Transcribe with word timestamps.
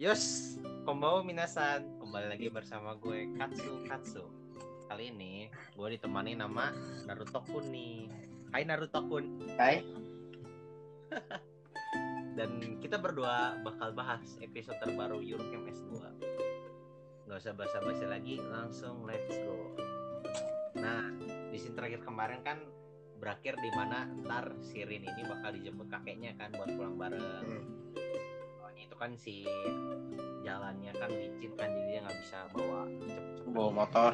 Yos, 0.00 0.56
kombawa 0.88 1.20
minasan. 1.20 1.84
Kembali 2.00 2.32
lagi 2.32 2.48
bersama 2.48 2.96
gue 2.96 3.36
Katsu 3.36 3.84
Katsu. 3.84 4.24
Kali 4.88 5.12
ini 5.12 5.52
gue 5.76 5.88
ditemani 5.92 6.40
nama 6.40 6.72
Naruto 7.04 7.44
Kun 7.44 7.68
nih. 7.68 8.08
Hai 8.48 8.64
Naruto 8.64 8.96
Kun. 9.04 9.44
Hai. 9.60 9.84
Dan 12.40 12.80
kita 12.80 12.96
berdua 12.96 13.60
bakal 13.60 13.92
bahas 13.92 14.40
episode 14.40 14.80
terbaru 14.80 15.20
Eurocamp 15.20 15.68
S2. 15.68 15.92
Gak 17.28 17.36
usah 17.36 17.52
basa-basi 17.52 18.08
lagi, 18.08 18.40
langsung 18.40 19.04
let's 19.04 19.36
go. 19.44 19.76
Nah, 20.80 21.12
di 21.52 21.60
scene 21.60 21.76
terakhir 21.76 22.00
kemarin 22.08 22.40
kan 22.40 22.56
berakhir 23.20 23.52
di 23.60 23.68
mana 23.76 24.08
ntar 24.24 24.56
Sirin 24.64 25.04
ini 25.04 25.28
bakal 25.28 25.52
dijemput 25.60 25.92
kakeknya 25.92 26.32
kan 26.40 26.56
buat 26.56 26.72
pulang 26.72 26.96
bareng. 26.96 27.20
Hmm. 27.20 27.79
Itu 28.80 28.94
kan 28.96 29.12
si 29.14 29.44
jalannya 30.40 30.92
kan 30.96 31.10
licin 31.12 31.52
kan 31.54 31.68
jadi 31.68 31.86
dia 31.92 32.00
nggak 32.00 32.18
bisa 32.24 32.38
bawa 32.56 32.88
cepet-cepet. 32.88 33.52
Bawa 33.52 33.70
motor. 33.84 34.12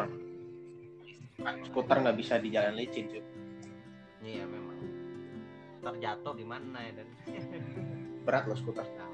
Kan 1.38 1.54
skuter 1.62 1.96
nggak 2.02 2.18
bisa 2.18 2.34
di 2.42 2.48
jalan 2.50 2.74
licin 2.74 3.06
cuy. 3.06 3.22
Iya 4.26 4.44
memang. 4.44 4.78
Terjatuh 5.86 6.34
gimana 6.34 6.78
ya 6.82 6.92
dan. 6.98 7.08
Berat 8.26 8.44
loh 8.50 8.58
skuter. 8.58 8.82
Nah, 8.98 9.06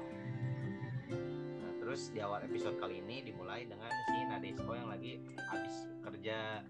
nah, 1.61 1.73
terus 1.77 2.09
di 2.09 2.17
awal 2.17 2.49
episode 2.49 2.81
kali 2.81 3.05
ini 3.05 3.21
dimulai 3.21 3.69
dengan 3.69 3.93
si 4.09 4.17
Nadesco 4.25 4.73
yang 4.73 4.89
lagi 4.89 5.21
habis 5.53 5.85
kerja 6.01 6.65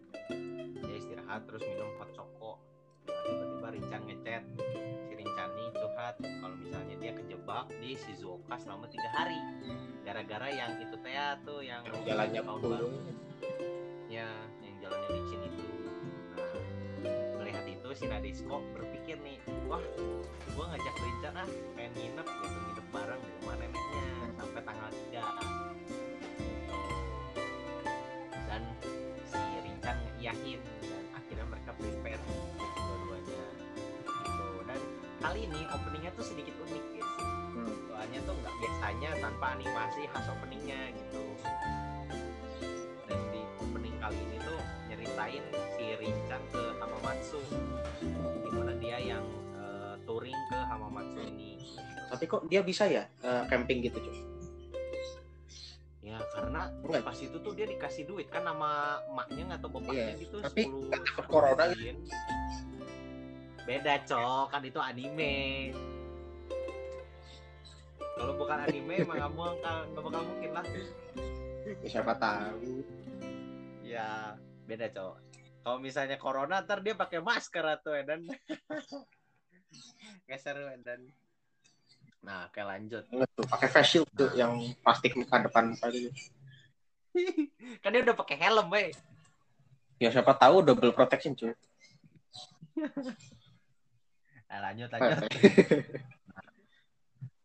dia 0.84 0.96
istirahat 1.00 1.48
terus 1.48 1.64
minum 1.64 1.90
hot 1.98 2.12
choco 2.12 2.60
tiba-tiba 3.08 3.68
Rincan 3.76 4.02
ngechat 4.08 4.44
si 5.08 5.14
Rincan 5.16 5.50
nih 5.56 5.70
curhat 5.76 6.16
dia 7.54 7.62
kejebak 7.62 7.70
di 7.78 7.94
Shizuoka 7.94 8.56
selama 8.58 8.90
tiga 8.90 9.10
hari. 9.14 9.38
Gara-gara 10.02 10.50
yang 10.50 10.82
itu 10.82 10.98
teh 11.06 11.14
tuh 11.46 11.62
yang 11.62 11.86
Jalannya 11.86 12.42
tahun 12.42 12.60
pun. 12.60 12.72
baru. 12.74 12.90
Ya 14.10 14.26
yang 14.66 14.76
jalannya 14.82 15.10
licin 15.14 15.40
itu. 15.46 15.62
Nah 16.34 16.50
melihat 17.38 17.66
itu 17.70 17.90
si 17.94 18.10
Nadesco 18.10 18.58
berpikir 18.74 19.22
nih 19.22 19.38
wah 19.70 19.86
gua 20.58 20.66
ngajak 20.74 20.96
Rincan 20.98 21.46
ah 21.46 21.50
pengen 21.78 21.94
nginep 21.94 22.26
gitu 22.26 22.58
nginep 22.58 22.88
bareng 22.90 23.22
di 23.22 23.30
rumah 23.38 23.56
neneknya 23.62 24.06
sampai 24.34 24.62
tanggal 24.66 24.90
3 25.14 25.22
dan 28.50 28.62
si 29.30 29.42
Rincan 29.62 29.98
ngiyahin 30.18 30.62
dan 30.90 31.06
akhirnya 31.14 31.46
mereka 31.46 31.70
prepare 31.78 32.22
dua-duanya 32.82 33.46
gitu. 34.02 34.48
Dan 34.66 34.82
kali 35.22 35.40
ini 35.46 35.62
openingnya 35.70 36.12
tuh 36.18 36.26
sedikit 36.26 36.54
unik 36.66 36.93
soalnya 38.14 38.30
tuh 38.30 38.38
nggak 38.38 38.56
biasanya 38.62 39.10
tanpa 39.18 39.46
animasi 39.58 40.02
khas 40.06 40.26
openingnya 40.30 40.82
gitu 40.94 41.24
dan 43.10 43.20
di 43.34 43.42
opening 43.58 43.96
kali 43.98 44.18
ini 44.22 44.38
tuh 44.38 44.60
nyeritain 44.86 45.44
si 45.74 45.86
Rincan 45.98 46.42
ke 46.54 46.62
Hamamatsu 46.78 47.42
di 48.38 48.50
mana 48.54 48.74
dia 48.78 49.02
yang 49.02 49.26
eh, 49.58 49.98
touring 50.06 50.38
ke 50.46 50.60
Hamamatsu 50.62 51.26
ini 51.26 51.58
Tapi 52.14 52.24
kok 52.30 52.46
dia 52.46 52.62
bisa 52.62 52.86
ya 52.86 53.10
eh, 53.26 53.44
camping 53.50 53.82
gitu 53.82 53.98
cuy? 53.98 54.18
ya 56.06 56.22
karena 56.30 56.70
Enggak. 56.86 57.02
pas 57.02 57.18
itu 57.18 57.38
tuh 57.42 57.54
dia 57.58 57.66
dikasih 57.66 58.06
duit 58.06 58.30
kan 58.30 58.46
nama 58.46 59.02
emaknya 59.10 59.58
atau 59.58 59.74
bapaknya 59.74 60.14
Iya, 60.14 60.22
gitu 60.22 60.38
tapi 60.38 60.70
10 60.70 60.86
nggak 60.86 61.02
takut 61.10 61.26
corona 61.26 61.66
yen. 61.74 61.98
beda 63.66 64.06
cok 64.06 64.54
kan 64.54 64.62
itu 64.62 64.78
anime 64.78 65.74
kalau 68.24 68.40
bukan 68.40 68.56
anime 68.64 69.04
emang 69.04 69.20
nggak 69.20 69.92
nggak 69.92 70.04
bakal 70.08 70.24
mungkin 70.24 70.52
lah. 70.56 70.64
Ya, 71.84 71.88
siapa 71.92 72.16
tahu. 72.16 72.80
ya 73.84 74.40
beda 74.64 74.88
cok 74.96 75.20
kalau 75.60 75.84
misalnya 75.84 76.16
corona 76.16 76.64
ntar 76.64 76.80
dia 76.80 76.96
pakai 76.96 77.20
masker 77.20 77.68
atau 77.68 77.92
dan 78.00 78.24
geser 80.32 80.56
dan 80.88 81.04
nah 82.24 82.48
oke 82.48 82.64
lanjut. 82.64 83.04
Tuh 83.12 83.44
pakai 83.44 83.68
face 83.68 83.92
shield 83.92 84.08
tuh 84.16 84.32
yang 84.40 84.56
plastik 84.80 85.20
muka 85.20 85.44
depan 85.44 85.76
muka 85.76 85.92
gitu. 85.92 86.16
kan 87.84 87.92
dia 87.92 88.08
udah 88.08 88.16
pakai 88.16 88.40
helm 88.40 88.72
weh. 88.72 88.96
Ya 90.00 90.16
siapa 90.16 90.32
tahu 90.40 90.64
double 90.64 90.96
protection 90.96 91.36
cuy. 91.36 91.52
nah, 94.48 94.72
lanjut 94.72 94.88
lanjut 94.96 95.28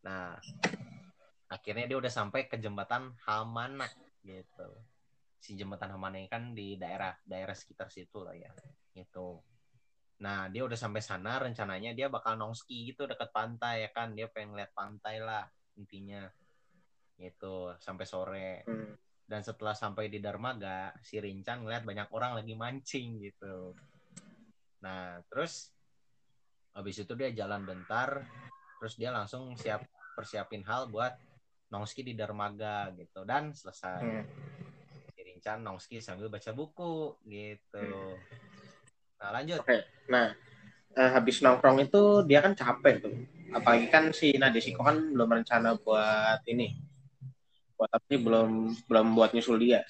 Nah, 0.09 0.33
akhirnya 1.53 1.85
dia 1.85 1.97
udah 2.01 2.09
sampai 2.09 2.49
ke 2.49 2.57
jembatan 2.57 3.13
Hamana 3.29 3.85
gitu. 4.25 4.69
Si 5.37 5.53
jembatan 5.53 5.93
Hamana 5.93 6.17
ini 6.17 6.25
kan 6.25 6.57
di 6.57 6.81
daerah 6.81 7.13
daerah 7.21 7.53
sekitar 7.53 7.93
situ 7.93 8.25
lah 8.25 8.33
ya. 8.33 8.49
Gitu. 8.97 9.37
Nah, 10.25 10.49
dia 10.49 10.65
udah 10.65 10.75
sampai 10.75 10.99
sana 10.99 11.37
rencananya 11.37 11.93
dia 11.93 12.09
bakal 12.09 12.35
nongski 12.35 12.89
gitu 12.91 13.05
dekat 13.05 13.29
pantai 13.29 13.85
ya 13.85 13.89
kan. 13.93 14.17
Dia 14.17 14.25
pengen 14.33 14.57
lihat 14.57 14.73
pantai 14.73 15.21
lah 15.21 15.45
intinya. 15.77 16.25
Gitu, 17.13 17.77
sampai 17.77 18.05
sore. 18.09 18.51
Hmm. 18.65 18.97
Dan 19.29 19.45
setelah 19.45 19.77
sampai 19.77 20.09
di 20.09 20.17
Darmaga, 20.17 20.89
si 21.05 21.21
Rincan 21.21 21.61
ngeliat 21.61 21.85
banyak 21.85 22.09
orang 22.17 22.41
lagi 22.41 22.57
mancing 22.57 23.21
gitu. 23.21 23.77
Nah, 24.81 25.21
terus 25.29 25.69
habis 26.73 26.97
itu 26.97 27.13
dia 27.13 27.29
jalan 27.29 27.61
bentar, 27.61 28.25
terus 28.81 28.97
dia 28.97 29.13
langsung 29.13 29.53
siap 29.53 29.85
persiapin 30.19 30.67
hal 30.67 30.91
buat 30.91 31.15
nongski 31.71 32.03
di 32.03 32.11
Darmaga 32.11 32.91
gitu 32.99 33.23
dan 33.23 33.55
selesai. 33.55 34.03
Hmm. 34.03 34.25
Si 35.15 35.19
Rincan 35.23 35.63
nongski 35.63 36.03
sambil 36.03 36.27
baca 36.27 36.51
buku 36.51 37.15
gitu. 37.23 37.87
Nah, 39.23 39.31
lanjut. 39.31 39.63
Oke. 39.63 39.87
Nah, 40.11 40.35
eh, 40.99 41.09
habis 41.15 41.39
nongkrong 41.39 41.87
itu 41.87 42.27
dia 42.27 42.43
kan 42.43 42.51
capek 42.51 42.99
tuh. 42.99 43.15
Apalagi 43.55 43.87
kan 43.87 44.11
si 44.11 44.35
Nadeshiko 44.35 44.83
kan 44.83 44.99
belum 45.15 45.39
rencana 45.39 45.79
buat 45.79 46.43
ini. 46.51 46.75
Buat 47.79 47.95
sih 48.11 48.19
belum 48.19 48.75
belum 48.91 49.07
buat 49.15 49.31
nyusul 49.31 49.55
dia. 49.63 49.87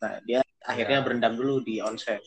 Nah, 0.00 0.24
dia 0.24 0.40
akhirnya 0.64 0.98
Ya. 1.00 1.04
berendam 1.04 1.36
dulu 1.36 1.60
di 1.60 1.84
onsen. 1.84 2.18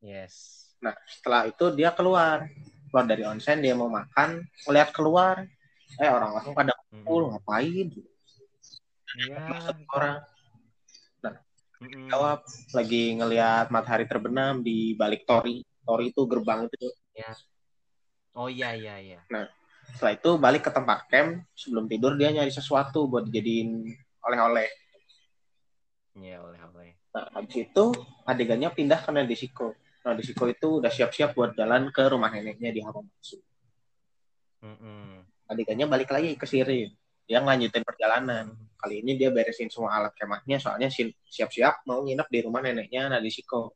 Yes. 0.00 0.64
Nah, 0.80 0.96
setelah 1.04 1.48
itu 1.48 1.68
dia 1.76 1.92
keluar. 1.92 2.48
Keluar 2.88 3.06
dari 3.10 3.26
onsen, 3.26 3.58
dia 3.58 3.74
mau 3.74 3.90
makan, 3.90 4.44
ngeliat 4.68 4.94
keluar. 4.94 5.42
Eh, 6.00 6.10
orang-orang 6.10 6.52
pada 6.52 6.72
kumpul, 6.90 7.30
ngapain? 7.30 7.88
Iya. 9.14 9.38
Maksud 9.46 9.76
orang 9.94 10.16
Mm-mm. 11.84 12.08
jawab, 12.08 12.40
lagi 12.72 13.14
ngeliat 13.18 13.68
matahari 13.68 14.06
terbenam 14.08 14.64
di 14.64 14.96
balik 14.96 15.28
tori. 15.28 15.62
Tori 15.84 16.10
itu 16.10 16.22
gerbang 16.24 16.64
itu. 16.66 16.88
Oh 18.34 18.48
iya 18.48 18.72
iya 18.74 18.98
iya. 18.98 19.20
Setelah 19.94 20.12
itu 20.16 20.30
balik 20.40 20.66
ke 20.66 20.70
tempat 20.72 21.06
camp, 21.12 21.44
sebelum 21.54 21.86
tidur 21.86 22.16
dia 22.16 22.32
nyari 22.32 22.50
sesuatu 22.50 23.04
buat 23.06 23.28
dijadiin 23.28 23.84
oleh-oleh. 24.24 24.70
Iya 26.18 26.40
oleh-oleh. 26.40 26.94
Nah, 27.14 27.26
habis 27.36 27.54
itu 27.54 27.84
adegannya 28.26 28.72
pindah 28.74 29.04
ke 29.04 29.10
Nadeshiko. 29.12 29.76
Nadeshiko 30.02 30.44
itu 30.50 30.68
udah 30.82 30.90
siap-siap 30.90 31.36
buat 31.36 31.52
jalan 31.54 31.92
ke 31.92 32.02
rumah 32.08 32.32
neneknya 32.32 32.72
di 32.72 32.80
Hamamatsu. 32.80 33.38
Mm-mm. 34.64 35.23
Adegannya 35.44 35.86
balik 35.88 36.10
lagi 36.12 36.34
ke 36.40 36.46
Sirin. 36.48 36.90
Dia 37.24 37.40
ngelanjutin 37.40 37.84
perjalanan. 37.84 38.52
Kali 38.76 39.00
ini 39.00 39.16
dia 39.16 39.32
beresin 39.32 39.72
semua 39.72 39.96
alat 39.96 40.12
kemahnya 40.12 40.60
soalnya 40.60 40.92
si- 40.92 41.16
siap-siap 41.24 41.88
mau 41.88 42.04
nginep 42.04 42.28
di 42.28 42.38
rumah 42.44 42.60
neneknya 42.60 43.08
Nadeshiko. 43.08 43.72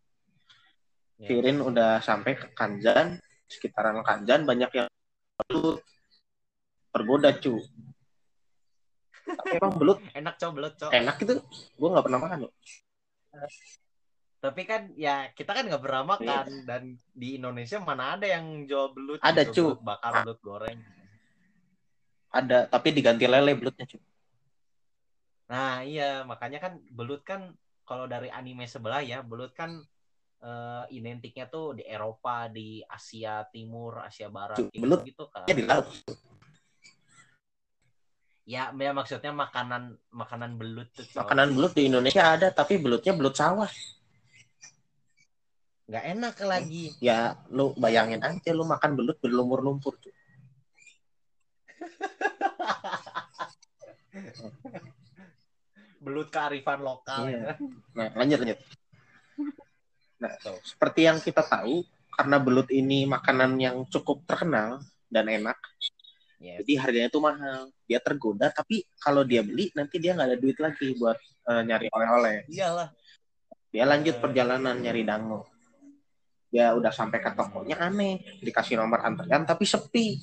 Yes. 1.20 1.28
Sirin 1.32 1.58
udah 1.64 1.98
sampai 2.04 2.36
ke 2.36 2.52
Kanjan, 2.52 3.16
sekitaran 3.48 4.00
Kanjan 4.04 4.44
banyak 4.44 4.70
yang 4.76 4.88
belut. 5.44 5.80
Tergoda 6.92 7.30
cu. 7.36 7.60
Tapi 9.28 9.60
emang 9.60 9.76
belut 9.76 9.98
Enak 10.18 10.34
cok 10.40 10.50
belut 10.56 10.74
cok. 10.76 10.90
enak 10.92 11.16
itu. 11.20 11.34
Gue 11.76 11.88
nggak 11.92 12.04
pernah 12.04 12.20
makan 12.20 12.38
loh. 12.48 12.52
Tapi 14.38 14.62
kan 14.64 14.94
ya 14.94 15.28
kita 15.34 15.50
kan 15.50 15.66
nggak 15.66 15.82
pernah 15.82 16.16
makan 16.16 16.46
dan 16.64 16.82
di 17.12 17.36
Indonesia 17.36 17.76
mana 17.82 18.16
ada 18.16 18.24
yang 18.28 18.64
jual 18.64 18.94
belut? 18.94 19.18
Ada, 19.20 19.42
gitu, 19.48 19.52
Cu. 19.52 19.64
belut 19.72 19.82
bakar, 19.84 20.12
belut 20.24 20.40
goreng. 20.40 20.78
Ada, 22.28 22.68
tapi 22.68 22.92
diganti 22.92 23.24
lele 23.24 23.56
belutnya 23.56 23.88
cu. 23.88 23.96
Nah 25.48 25.80
iya 25.80 26.28
makanya 26.28 26.60
kan 26.60 26.72
belut 26.92 27.24
kan 27.24 27.56
kalau 27.88 28.04
dari 28.04 28.28
anime 28.28 28.68
sebelah 28.68 29.00
ya 29.00 29.24
belut 29.24 29.56
kan 29.56 29.80
eh, 30.44 30.84
identiknya 30.92 31.48
tuh 31.48 31.80
di 31.80 31.88
Eropa, 31.88 32.52
di 32.52 32.84
Asia 32.84 33.48
Timur, 33.48 34.04
Asia 34.04 34.28
Barat 34.28 34.60
Cu, 34.60 34.68
kayak 34.68 34.82
belut. 34.84 35.00
gitu 35.08 35.24
kan. 35.32 35.48
Ya 35.48 35.54
di 35.56 35.64
laut. 35.64 35.88
Ya, 38.48 38.72
ya 38.72 38.92
maksudnya 38.96 39.32
makanan 39.32 40.00
makanan 40.08 40.56
belut 40.56 40.88
tuh. 40.96 41.04
Makanan 41.12 41.52
belut 41.52 41.72
di 41.76 41.88
Indonesia 41.88 42.24
ada, 42.32 42.48
tapi 42.48 42.80
belutnya 42.80 43.12
belut 43.12 43.36
sawah. 43.36 43.68
nggak 45.88 46.04
enak 46.04 46.36
lagi. 46.44 46.92
Ya, 47.00 47.40
lu 47.48 47.72
bayangin 47.80 48.20
aja 48.20 48.52
lu 48.52 48.64
makan 48.68 48.92
belut 48.92 49.16
berlumpur-lumpur. 49.24 49.96
cu. 49.96 50.12
Belut 55.98 56.28
kearifan 56.30 56.80
lokal 56.80 57.26
Iya. 57.28 57.38
ya. 57.38 57.54
Nah, 57.94 58.08
lanjut 58.14 58.38
lanjut. 58.42 58.58
Nah, 60.18 60.32
Tuh. 60.42 60.58
seperti 60.66 61.00
yang 61.06 61.18
kita 61.22 61.42
tahu, 61.46 61.82
karena 62.10 62.36
belut 62.42 62.66
ini 62.74 63.06
makanan 63.06 63.54
yang 63.58 63.86
cukup 63.86 64.26
terkenal 64.26 64.82
dan 65.06 65.30
enak, 65.30 65.58
Yes. 66.38 66.62
jadi 66.62 66.72
harganya 66.86 67.08
tuh 67.10 67.22
mahal. 67.22 67.70
Dia 67.86 67.98
tergoda, 67.98 68.46
tapi 68.50 68.86
kalau 68.98 69.26
dia 69.26 69.42
beli 69.42 69.70
nanti 69.74 69.98
dia 69.98 70.14
nggak 70.14 70.28
ada 70.34 70.38
duit 70.38 70.58
lagi 70.58 70.94
buat 70.94 71.18
eh, 71.18 71.62
nyari 71.66 71.86
oleh-oleh. 71.90 72.36
Iyalah. 72.50 72.88
Dia 73.68 73.84
lanjut 73.84 74.16
perjalanan 74.22 74.78
nyari 74.78 75.02
dango. 75.02 75.44
Dia 76.48 76.72
udah 76.72 76.88
sampai 76.88 77.20
ke 77.20 77.30
tokonya 77.36 77.76
aneh, 77.76 78.40
dikasih 78.40 78.80
nomor 78.80 79.04
antrian 79.04 79.44
tapi 79.44 79.68
sepi. 79.68 80.16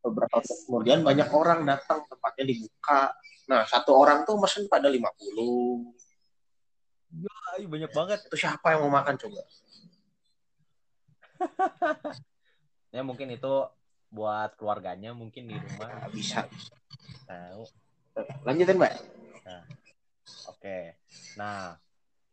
Beberapa 0.00 0.40
waktu 0.40 0.54
kemudian 0.64 1.04
banyak 1.04 1.28
orang 1.28 1.64
datang, 1.68 2.04
tempatnya 2.08 2.44
dibuka. 2.48 3.12
Nah, 3.52 3.68
satu 3.68 3.92
orang 3.92 4.24
tuh 4.24 4.40
mesen 4.40 4.64
pada 4.70 4.88
50. 4.88 5.92
Ay, 7.56 7.66
banyak 7.66 7.92
banget. 7.92 8.18
Itu 8.30 8.36
siapa 8.38 8.72
yang 8.72 8.88
mau 8.88 9.00
makan 9.00 9.16
coba? 9.20 9.42
Ya 12.90 13.06
mungkin 13.06 13.30
itu 13.30 13.70
buat 14.10 14.58
keluarganya 14.58 15.14
mungkin 15.14 15.46
di 15.46 15.54
rumah 15.54 15.94
Nggak 15.94 16.10
bisa. 16.10 16.42
tahu. 17.22 17.62
Lanjutin, 18.42 18.82
Mbak. 18.82 18.94
Oke. 20.50 20.98
Nah, 21.38 21.78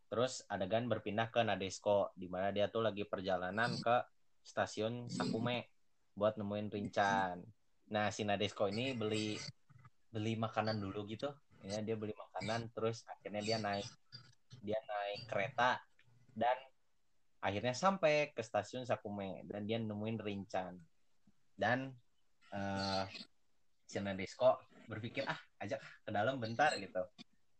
terus 0.09 0.41
adegan 0.49 0.89
berpindah 0.89 1.29
ke 1.29 1.45
Nadesco 1.45 2.09
di 2.17 2.25
mana 2.25 2.49
dia 2.49 2.73
tuh 2.73 2.81
lagi 2.81 3.05
perjalanan 3.05 3.77
ke 3.77 3.95
stasiun 4.41 5.13
Sakume 5.13 5.76
buat 6.17 6.33
nemuin 6.35 6.73
Rincan. 6.73 7.45
Nah, 7.93 8.09
si 8.09 8.25
Nadesco 8.25 8.65
ini 8.65 8.97
beli 8.97 9.37
beli 10.09 10.33
makanan 10.33 10.81
dulu 10.81 11.05
gitu. 11.05 11.29
Ya, 11.61 11.85
dia 11.85 11.93
beli 11.93 12.17
makanan 12.17 12.73
terus 12.73 13.05
akhirnya 13.05 13.45
dia 13.45 13.57
naik 13.61 13.85
dia 14.65 14.79
naik 14.81 15.29
kereta 15.29 15.77
dan 16.33 16.57
akhirnya 17.37 17.77
sampai 17.77 18.33
ke 18.33 18.41
stasiun 18.41 18.89
Sakume 18.89 19.45
dan 19.45 19.69
dia 19.69 19.77
nemuin 19.77 20.17
Rincan. 20.17 20.73
Dan 21.53 21.93
eh 22.51 23.05
si 23.87 24.01
Nadesco 24.01 24.57
berpikir 24.89 25.23
ah 25.27 25.39
ajak 25.63 25.79
ke 25.79 26.11
dalam 26.11 26.39
bentar 26.39 26.75
gitu 26.75 27.03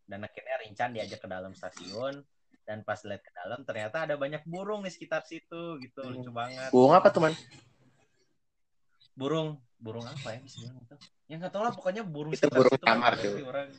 dan 0.07 0.24
akhirnya 0.24 0.56
Rincan 0.63 0.92
diajak 0.95 1.19
ke 1.24 1.27
dalam 1.27 1.51
stasiun 1.51 2.24
dan 2.68 2.83
pas 2.83 3.00
lihat 3.04 3.24
ke 3.24 3.31
dalam 3.31 3.63
ternyata 3.63 4.07
ada 4.07 4.15
banyak 4.19 4.44
burung 4.44 4.83
di 4.83 4.92
sekitar 4.92 5.24
situ 5.24 5.80
gitu 5.80 6.04
lucu 6.04 6.31
banget 6.31 6.71
Burung 6.71 6.95
apa 6.95 7.12
tuh, 7.12 7.24
Man? 7.24 7.36
Burung 9.17 9.57
burung 9.81 10.05
apa 10.05 10.37
ya 10.37 10.39
bisa 10.45 10.61
bilang 10.61 10.77
itu 10.77 10.95
ya 11.25 11.35
nggak 11.41 11.51
tahu 11.53 11.63
lah 11.65 11.73
pokoknya 11.73 12.03
burung 12.05 12.33
Itu 12.37 12.47
burung 12.53 12.69
situ 12.69 12.85
camar, 12.85 13.17
apa 13.17 13.25
tuh. 13.25 13.41
orang 13.41 13.69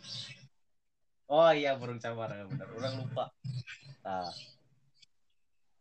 oh 1.30 1.50
iya 1.54 1.78
burung 1.78 2.02
camar 2.02 2.34
ya 2.34 2.44
benar 2.50 2.68
orang 2.74 2.94
lupa 2.98 3.24
nah, 4.02 4.30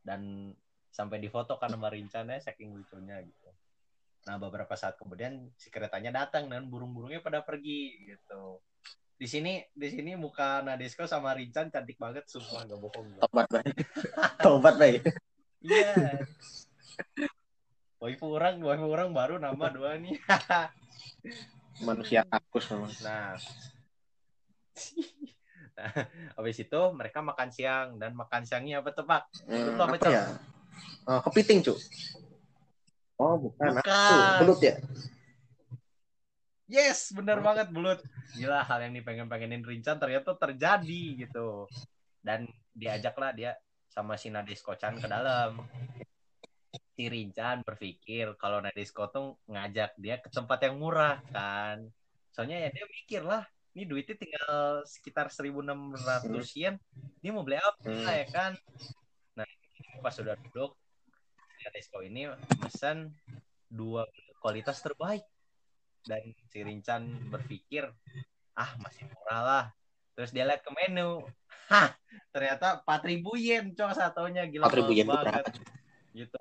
dan 0.06 0.54
sampai 0.94 1.18
difoto 1.18 1.57
kan 1.57 1.74
sama 1.74 1.89
Rincan 1.89 2.30
ya 2.30 2.38
saking 2.38 2.69
lucunya 2.77 3.18
gitu 3.25 3.50
nah 4.30 4.38
beberapa 4.38 4.77
saat 4.77 4.94
kemudian 4.94 5.50
si 5.57 5.74
keretanya 5.74 6.13
datang 6.13 6.45
dan 6.53 6.69
burung-burungnya 6.69 7.25
pada 7.25 7.42
pergi 7.42 8.13
gitu 8.13 8.62
di 9.18 9.25
sini 9.25 9.57
di 9.74 9.89
sini 9.89 10.13
muka 10.13 10.62
Nadesco 10.62 11.10
sama 11.10 11.33
Rincan 11.33 11.74
cantik 11.74 11.98
banget 11.98 12.30
sumpah 12.30 12.69
gak 12.69 12.77
bohong. 12.77 13.18
Tobat, 13.18 13.50
Bay. 13.50 13.65
Tobat, 14.45 14.75
Bay. 14.77 14.94
Iya. 15.65 16.21
Waifu 17.98 18.30
orang, 18.30 18.62
waifu 18.62 18.86
orang 18.86 19.10
baru 19.10 19.42
nama 19.42 19.74
dua 19.74 19.98
nih. 19.98 20.14
Manusia 21.88 22.22
kakus 22.30 22.70
memang. 22.70 22.94
Nah, 23.02 23.38
nah, 25.78 25.92
habis 26.38 26.58
itu 26.62 26.80
mereka 26.94 27.26
makan 27.26 27.50
siang 27.50 27.98
dan 27.98 28.14
makan 28.14 28.46
siangnya 28.46 28.86
apa 28.86 28.94
tebak? 28.94 29.24
Hmm, 29.50 29.58
Itu 29.58 29.72
apa, 29.82 29.98
apa 29.98 30.06
ya? 30.14 30.24
Oh, 31.10 31.20
kepiting, 31.26 31.66
Cuk. 31.66 31.78
Oh, 33.18 33.36
bukan. 33.42 33.82
Bukan. 33.82 34.38
Belut 34.46 34.60
ya? 34.62 34.78
Yes, 36.68 37.16
bener 37.16 37.42
banget 37.42 37.72
bulut. 37.74 38.04
Gila 38.38 38.62
hal 38.62 38.86
yang 38.86 38.94
dipengen-pengenin 38.94 39.66
Rincan 39.66 39.98
ternyata 39.98 40.38
terjadi 40.38 41.26
gitu. 41.26 41.66
Dan 42.22 42.46
diajaklah 42.76 43.34
dia 43.34 43.58
sama 43.90 44.20
si 44.20 44.30
Nadesco-chan 44.30 45.02
ke 45.02 45.08
dalam. 45.10 45.66
Si 46.98 47.06
Rincan 47.06 47.62
berpikir 47.62 48.34
kalau 48.42 48.58
Nadesco 48.58 49.06
tuh 49.14 49.38
ngajak 49.46 49.94
dia 50.02 50.18
ke 50.18 50.34
tempat 50.34 50.66
yang 50.66 50.82
murah 50.82 51.22
kan. 51.30 51.86
Soalnya 52.34 52.58
ya 52.58 52.70
dia 52.74 52.90
mikir 52.90 53.22
lah, 53.22 53.46
ini 53.78 53.86
duitnya 53.86 54.18
tinggal 54.18 54.82
sekitar 54.82 55.30
1.600 55.30 56.58
yen. 56.58 56.82
Ini 57.22 57.30
mau 57.30 57.46
beli 57.46 57.62
apa 57.62 57.78
Hmm. 57.86 58.02
ya 58.10 58.26
kan? 58.34 58.52
Nah, 59.38 59.46
pas 60.02 60.10
sudah 60.10 60.34
duduk, 60.42 60.74
Nadesco 61.62 62.02
ini 62.02 62.26
pesan 62.58 63.14
dua 63.70 64.10
kualitas 64.42 64.82
terbaik 64.82 65.22
dan 66.08 66.24
si 66.48 66.64
Rincan 66.64 67.04
berpikir 67.28 67.84
ah 68.56 68.72
masih 68.80 69.06
murah 69.12 69.42
lah 69.44 69.66
terus 70.16 70.32
dia 70.32 70.48
lihat 70.48 70.64
ke 70.64 70.72
menu 70.72 71.22
hah 71.68 71.94
ternyata 72.32 72.82
4000 72.88 73.22
yen 73.38 73.66
cok 73.76 73.92
satunya 73.92 74.48
gila 74.48 74.72
4.000 74.72 74.98
yen 74.98 75.06
mahal 75.06 75.28
berapa? 75.28 75.44
banget 75.44 75.46
gitu 76.16 76.40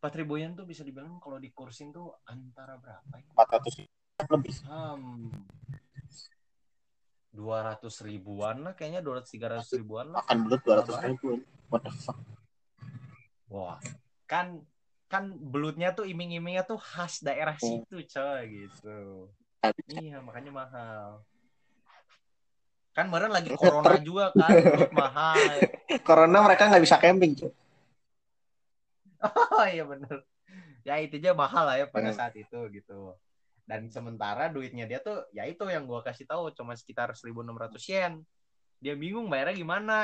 4000 0.00 0.40
yen 0.40 0.52
tuh 0.56 0.64
bisa 0.64 0.80
dibilang 0.80 1.20
kalau 1.20 1.36
dikursin 1.36 1.92
tuh 1.92 2.08
antara 2.24 2.80
berapa 2.80 3.14
ya? 3.20 3.28
400 3.36 3.84
lebih. 4.32 4.54
Hmm, 4.64 5.44
200 7.30 7.84
ribuan 8.08 8.64
lah 8.64 8.72
kayaknya 8.74 9.04
200 9.04 9.28
300 9.28 9.78
ribuan 9.78 10.10
lah 10.10 10.24
Makan 10.24 10.36
belut 10.48 10.60
200 10.66 11.04
ribu. 11.06 11.28
What 11.68 11.84
the 11.86 11.92
fuck? 11.92 12.18
wah 13.50 13.78
kan 14.30 14.62
kan 15.10 15.34
belutnya 15.34 15.90
tuh 15.90 16.06
iming-imingnya 16.06 16.62
tuh 16.62 16.78
khas 16.78 17.18
daerah 17.20 17.58
Hmm. 17.58 17.82
situ 17.84 17.96
coy 18.08 18.40
gitu 18.48 19.28
Iya, 19.90 20.22
makanya 20.22 20.54
mahal. 20.54 21.20
Kan 22.94 23.10
kemarin 23.10 23.28
lagi 23.34 23.50
corona 23.52 23.98
juga 23.98 24.30
kan, 24.32 24.54
mahal. 24.94 25.66
Corona 26.06 26.38
mereka 26.46 26.70
nggak 26.70 26.82
bisa 26.86 26.96
camping, 27.02 27.34
Cuk. 27.34 27.50
Oh 29.24 29.66
iya 29.68 29.84
bener. 29.84 30.24
Ya 30.82 30.96
intinya 30.96 31.36
mahal 31.44 31.64
lah 31.68 31.76
ya 31.76 31.86
pada 31.86 32.10
Hmm. 32.10 32.18
saat 32.18 32.34
itu 32.36 32.58
gitu. 32.72 33.14
Dan 33.68 33.86
sementara 33.92 34.50
duitnya 34.50 34.88
dia 34.88 34.98
tuh, 34.98 35.22
ya 35.30 35.46
itu 35.46 35.62
yang 35.70 35.86
gua 35.86 36.02
kasih 36.02 36.26
tahu 36.26 36.50
cuma 36.56 36.74
sekitar 36.74 37.14
1.600 37.14 37.84
yen. 37.86 38.24
Dia 38.82 38.96
bingung 38.98 39.30
bayarnya 39.30 39.54
gimana. 39.54 39.98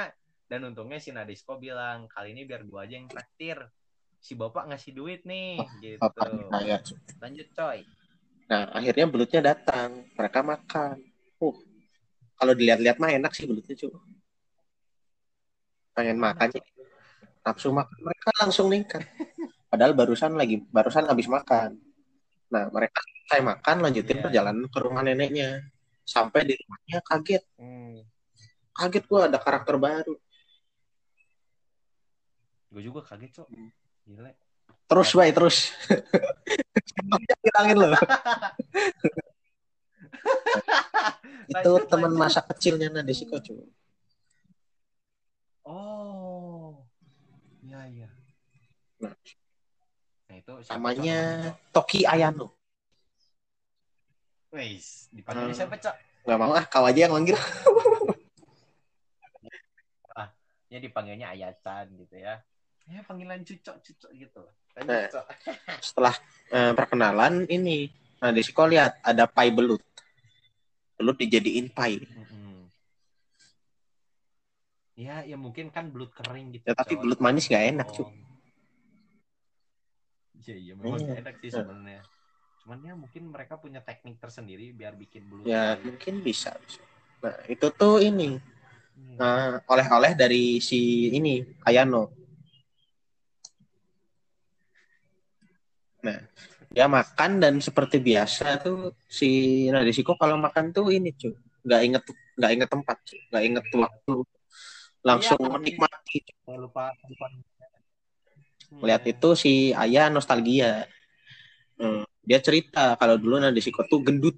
Dan 0.46 0.70
untungnya 0.70 1.02
si 1.02 1.10
Nadisco 1.10 1.58
bilang, 1.58 2.06
kali 2.06 2.30
ini 2.30 2.46
biar 2.46 2.62
gua 2.62 2.86
aja 2.86 2.94
yang 2.94 3.10
traktir. 3.10 3.58
Si 4.22 4.38
bapak 4.38 4.70
ngasih 4.70 4.92
duit 4.94 5.20
nih, 5.26 5.58
gitu. 5.82 5.98
Dibayar, 5.98 6.78
Cuk. 6.86 6.98
Lanjut 7.18 7.48
coy. 7.56 7.78
Nah, 8.46 8.70
akhirnya 8.70 9.06
belutnya 9.10 9.40
datang. 9.42 10.06
Mereka 10.14 10.40
makan. 10.46 11.02
Uh, 11.42 11.56
kalau 12.38 12.54
dilihat-lihat 12.54 13.02
mah 13.02 13.10
enak 13.10 13.34
sih 13.34 13.50
belutnya, 13.50 13.74
Cuk. 13.74 13.90
Pengen 15.98 16.22
makan, 16.22 16.54
Cuk. 16.54 16.62
Nafsu 17.46 17.70
makan. 17.70 17.98
Mereka 18.02 18.28
langsung 18.42 18.66
meningkat. 18.66 19.06
Padahal 19.70 19.94
barusan 19.94 20.34
lagi, 20.34 20.66
barusan 20.66 21.06
habis 21.06 21.30
makan. 21.30 21.78
Nah, 22.50 22.66
mereka 22.74 22.98
selesai 23.06 23.42
makan, 23.42 23.76
lanjutin 23.86 24.18
Iya. 24.18 24.22
perjalanan 24.26 24.66
ke 24.66 24.78
rumah 24.82 25.02
neneknya. 25.06 25.62
Sampai 26.02 26.42
di 26.42 26.58
rumahnya 26.58 26.98
kaget. 27.06 27.42
Hmm. 27.58 28.02
Kaget 28.74 29.04
gua 29.06 29.30
ada 29.30 29.38
karakter 29.38 29.78
baru. 29.78 30.14
Gue 32.70 32.82
juga 32.82 33.06
kaget 33.06 33.30
cok. 33.30 33.48
Hmm. 33.50 33.70
Gila. 34.06 34.30
Terus, 34.86 35.10
Bay, 35.18 35.30
terus. 35.34 35.74
Bilangin 37.42 37.78
loh. 37.78 37.94
Itu 41.50 41.70
teman 41.86 42.14
masa 42.14 42.42
kecilnya 42.42 42.90
Nadeshiko, 42.90 43.38
Cuk. 43.38 43.66
Oh. 45.66 46.25
Nah. 49.06 49.16
Nah, 50.26 50.36
itu 50.42 50.52
Namanya? 50.74 51.18
Toki 51.70 52.02
Ayano. 52.02 52.50
Wais, 54.50 55.06
dipanggilnya 55.14 55.54
Hmm. 55.54 55.60
siapa, 55.62 55.76
Cok? 55.78 55.94
Nggak 56.26 56.38
mau 56.42 56.52
ah, 56.54 56.64
kau 56.66 56.82
aja 56.82 57.00
yang 57.06 57.14
manggil. 57.14 57.38
Ya 60.66 60.82
dipanggilnya 60.82 61.30
Ayacan 61.30 61.94
gitu 61.94 62.18
ya. 62.18 62.42
Ya 62.90 63.02
panggilan 63.06 63.42
cucok 63.46 63.80
cucok 63.82 64.10
gitu. 64.18 64.42
Nah. 64.82 65.06
Setelah 65.86 66.14
eh, 66.50 66.72
perkenalan 66.74 67.46
ini, 67.46 67.90
Nadeshiko 68.18 68.66
lihat 68.66 68.98
ada 69.02 69.30
pai 69.30 69.54
belut. 69.54 69.82
Belut 70.98 71.16
dijadiin 71.22 71.70
pai. 71.70 72.02
Mm-mm. 72.02 72.66
Ya, 74.96 75.22
ya 75.22 75.36
mungkin 75.36 75.68
kan 75.70 75.92
belut 75.92 76.10
kering 76.16 76.56
gitu. 76.56 76.64
Ya, 76.66 76.74
tapi 76.74 76.96
belut 76.96 77.20
manis 77.20 77.46
nggak 77.46 77.64
enak, 77.76 77.88
Cuk. 77.92 78.08
Iya, 80.44 80.54
iya 80.54 80.74
memang 80.76 81.00
Iya. 81.00 81.12
enak 81.24 81.34
sih 81.40 81.50
sebenarnya. 81.50 82.02
cuman 82.66 82.82
ya 82.82 82.94
mungkin 82.98 83.30
mereka 83.30 83.54
punya 83.62 83.78
teknik 83.78 84.18
tersendiri 84.18 84.74
biar 84.74 84.98
bikin 84.98 85.22
bulu 85.30 85.46
ya 85.46 85.78
mungkin 85.86 86.18
bisa, 86.18 86.50
bisa. 86.66 86.82
Nah 87.22 87.38
itu 87.46 87.66
tuh 87.70 88.02
ini 88.02 88.42
Hmm. 88.96 89.16
nah, 89.22 89.62
oleh-oleh 89.70 90.18
dari 90.18 90.58
si 90.58 91.06
ini 91.14 91.46
Ayano. 91.62 92.10
Nah 96.02 96.18
dia 96.74 96.86
makan 96.90 97.38
dan 97.38 97.54
seperti 97.62 98.02
biasa 98.02 98.58
tuh 98.60 98.98
si 99.06 99.28
Nadeshiko 99.70 100.18
kalau 100.18 100.34
makan 100.36 100.74
tuh 100.74 100.90
ini 100.90 101.14
cuy 101.14 101.32
nggak 101.62 101.80
inget 101.86 102.02
nggak 102.34 102.50
inget 102.50 102.68
tempat 102.68 102.96
cuy. 103.06 103.20
nggak 103.30 103.44
inget 103.46 103.64
waktu 103.78 104.14
langsung 105.06 105.38
Iya. 105.38 105.54
menikmati 105.54 106.18
lupa 106.50 106.90
lupa 107.06 107.26
Hmm. 108.76 108.84
lihat 108.84 109.02
itu 109.08 109.28
si 109.32 109.72
ayah 109.72 110.12
nostalgia. 110.12 110.84
Hmm, 111.80 112.04
dia 112.20 112.40
cerita 112.44 112.96
kalau 113.00 113.16
dulu 113.16 113.40
Nadeshiko 113.40 113.84
tuh 113.88 114.04
gendut. 114.04 114.36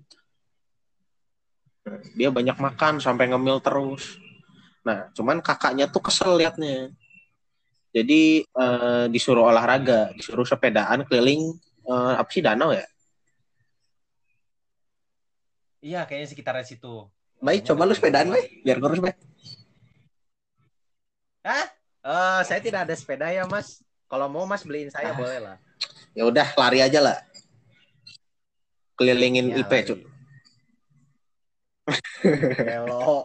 Nah, 1.87 1.99
dia 2.15 2.31
banyak 2.31 2.55
makan 2.55 3.03
sampai 3.03 3.31
ngemil 3.31 3.59
terus. 3.59 4.19
Nah 4.87 5.11
cuman 5.15 5.43
kakaknya 5.43 5.91
tuh 5.91 6.03
kesel 6.07 6.39
liatnya. 6.39 6.95
Jadi 7.91 8.47
eh, 8.47 9.05
disuruh 9.11 9.51
olahraga 9.51 10.15
disuruh 10.15 10.47
sepedaan 10.47 11.03
keliling 11.03 11.59
eh, 11.89 12.15
apa 12.15 12.31
sih 12.31 12.45
danau 12.45 12.71
ya? 12.71 12.87
Iya 15.83 16.07
kayaknya 16.07 16.29
sekitaran 16.31 16.67
situ. 16.67 17.11
Baik 17.39 17.67
coba 17.67 17.87
lu 17.87 17.95
sepedaan 17.95 18.35
baik 18.35 18.67
biar 18.67 18.79
kurus 18.83 18.99
baik 18.99 19.19
Hah? 21.47 21.67
Eh, 22.03 22.41
saya 22.47 22.61
tidak 22.63 22.87
ada 22.87 22.95
sepeda 22.99 23.31
ya 23.31 23.47
mas 23.47 23.83
kalau 24.09 24.27
mau 24.27 24.45
mas 24.45 24.65
beliin 24.65 24.89
saya 24.89 25.13
Ah. 25.13 25.17
boleh 25.17 25.39
lah 25.39 25.57
ya 26.13 26.25
udah 26.25 26.47
lari 26.57 26.81
aja 26.81 26.99
lah 26.99 27.17
kelilingin 28.95 29.49
Ya, 29.49 29.63
IP 29.63 29.73
cuy 29.87 30.01
Gelo. 32.59 33.25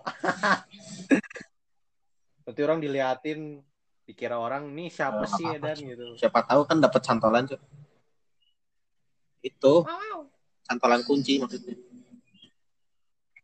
Berarti 2.43 2.61
orang 2.61 2.79
diliatin 2.79 3.59
dikira 4.03 4.35
orang 4.35 4.67
nih 4.69 4.87
siapa 4.87 5.23
Oh, 5.23 5.27
sih 5.29 5.47
Edan 5.49 5.73
Cuk. 5.73 5.87
gitu. 5.89 6.05
siapa 6.17 6.43
tahu 6.43 6.63
kan 6.63 6.77
dapat 6.77 7.01
santolan 7.01 7.43
cuy 7.43 7.59
itu 9.41 9.73
santolan 10.61 11.01
kunci 11.01 11.39
maksudnya 11.39 11.75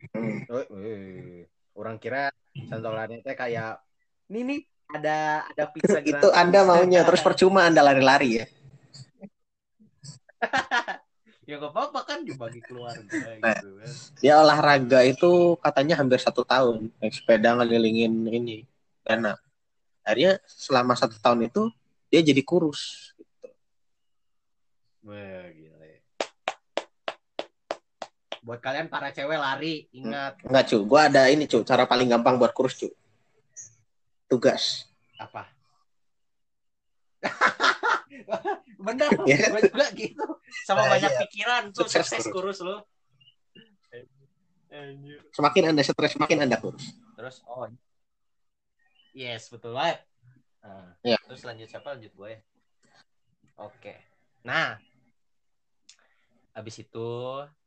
Hmm. 0.10 0.48
Oh, 0.48 0.64
eh, 0.80 1.44
orang 1.76 2.00
kira 2.00 2.32
santolannya 2.66 3.20
teh 3.20 3.36
kayak 3.36 3.84
nih 4.28 4.42
nih 4.42 4.60
ada 4.90 5.46
ada 5.46 5.64
pizza 5.70 6.02
itu 6.02 6.18
gratis. 6.18 6.34
anda 6.34 6.66
maunya 6.66 7.06
terus 7.06 7.22
percuma 7.22 7.62
anda 7.64 7.86
lari-lari 7.86 8.42
ya 8.42 8.46
ya 11.50 11.58
gak 11.58 11.74
apa-apa 11.74 12.00
kan 12.06 12.20
dibagi 12.22 12.62
keluarga 12.62 13.02
Nah. 13.38 13.54
gitu 13.56 13.70
kan. 13.76 13.94
dia 14.18 14.34
olahraga 14.38 15.00
itu 15.04 15.30
katanya 15.58 15.98
hampir 15.98 16.18
satu 16.18 16.42
tahun 16.44 16.90
naik 16.98 17.14
sepeda 17.14 17.54
ngelilingin 17.54 18.14
ini 18.28 18.58
danau 19.02 19.38
akhirnya 20.02 20.42
selama 20.46 20.94
satu 20.94 21.18
tahun 21.18 21.46
itu 21.46 21.70
dia 22.08 22.22
jadi 22.22 22.42
kurus 22.42 23.14
Wah, 25.00 25.16
gila. 25.50 25.80
ya. 25.82 25.98
Buat 28.42 28.60
kalian 28.60 28.86
para 28.86 29.10
cewek 29.10 29.38
lari, 29.38 29.90
ingat 29.90 30.38
Enggak 30.44 30.70
cu, 30.70 30.78
gua 30.84 31.08
ada 31.08 31.26
ini 31.26 31.46
cu, 31.46 31.64
cara 31.64 31.88
paling 31.88 32.06
gampang 32.06 32.36
buat 32.36 32.52
kurus 32.52 32.78
cu. 32.78 32.94
Tugas. 34.30 34.86
apa? 35.18 35.44
Bener, 38.80 39.10
Ya. 39.28 39.52
gue 39.52 39.62
juga 39.68 39.88
gitu. 39.92 40.26
Sama 40.64 40.86
Nah, 40.86 40.96
banyak 40.96 41.12
iya. 41.12 41.20
pikiran 41.26 41.64
tuh 41.70 41.84
Sukses 41.84 42.08
sukses, 42.08 42.26
kurus. 42.30 42.60
lo. 42.62 42.88
Anjir. 44.70 45.20
Semakin 45.34 45.64
anda 45.68 45.82
stres, 45.82 46.14
semakin 46.16 46.46
anda 46.46 46.56
kurus. 46.56 46.94
Terus 47.18 47.42
oh 47.44 47.68
yes 49.12 49.50
betul 49.50 49.74
banget. 49.74 50.00
Nah, 50.62 50.94
Iya. 51.02 51.18
Terus 51.26 51.42
lanjut 51.44 51.68
siapa 51.68 51.98
lanjut 51.98 52.14
gue. 52.14 52.34
Oke. 53.58 53.94
Nah 54.46 54.78
habis 56.50 56.76
itu 56.78 57.10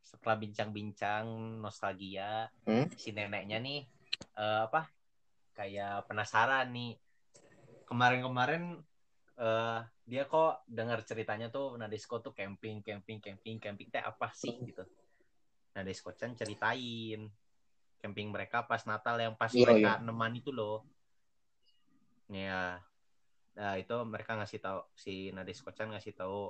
setelah 0.00 0.36
bincang-bincang 0.36 1.24
nostalgia 1.58 2.48
Hmm? 2.64 2.86
si 2.94 3.10
neneknya 3.10 3.58
nih 3.58 3.84
eh, 4.34 4.60
apa 4.62 4.88
kayak 5.52 6.08
penasaran 6.08 6.68
nih. 6.72 6.96
Kemarin-kemarin 7.88 8.80
eh, 9.38 9.80
dia 10.08 10.22
kok 10.26 10.64
dengar 10.68 11.04
ceritanya 11.04 11.52
tuh 11.52 11.76
Nadesco 11.76 12.20
tuh 12.20 12.32
camping 12.32 12.80
camping 12.80 13.20
camping 13.20 13.56
camping. 13.60 13.88
Teh 13.88 14.02
apa 14.02 14.32
sih 14.32 14.56
gitu. 14.64 14.82
Nadesco 15.72 16.12
Chan 16.12 16.36
ceritain 16.36 17.28
camping 18.02 18.28
mereka 18.34 18.66
pas 18.66 18.82
Natal 18.84 19.16
yang 19.16 19.34
pas 19.38 19.52
Iya, 19.54 19.62
mereka 19.62 19.90
neman 20.02 20.32
itu 20.36 20.50
loh. 20.50 20.84
Ya 22.32 22.82
nah 23.52 23.76
itu 23.76 23.92
mereka 24.08 24.32
ngasih 24.40 24.64
tahu 24.64 24.80
si 24.96 25.28
Nadesco 25.28 25.68
Chan 25.76 25.92
ngasih 25.92 26.16
tahu 26.16 26.48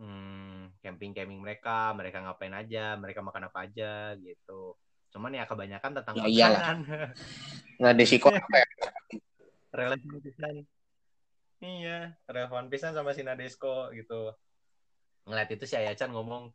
hmm, 0.00 0.80
camping 0.80 1.12
camping 1.12 1.40
mereka 1.44 1.92
mereka 1.92 2.24
ngapain 2.24 2.56
aja 2.56 2.96
mereka 2.96 3.20
makan 3.20 3.52
apa 3.52 3.68
aja 3.68 4.16
gitu 4.16 4.72
cuman 5.08 5.32
ya 5.32 5.44
kebanyakan 5.48 5.90
tentang 5.96 6.14
Ya 6.16 6.24
iyalah. 6.28 6.60
makanan. 6.60 6.78
Nah, 7.82 7.94
desiko 7.94 8.26
apa 8.34 8.56
ya? 8.58 8.66
relevan 9.78 10.18
pisan 10.18 10.66
iya 11.62 12.10
relevan 12.26 12.66
pisan 12.66 12.90
sama 12.90 13.14
si 13.14 13.22
Nadesco 13.22 13.86
gitu. 13.94 14.34
Ngeliat 15.22 15.46
itu 15.54 15.62
si 15.62 15.78
Ayachan 15.78 16.10
ngomong 16.10 16.50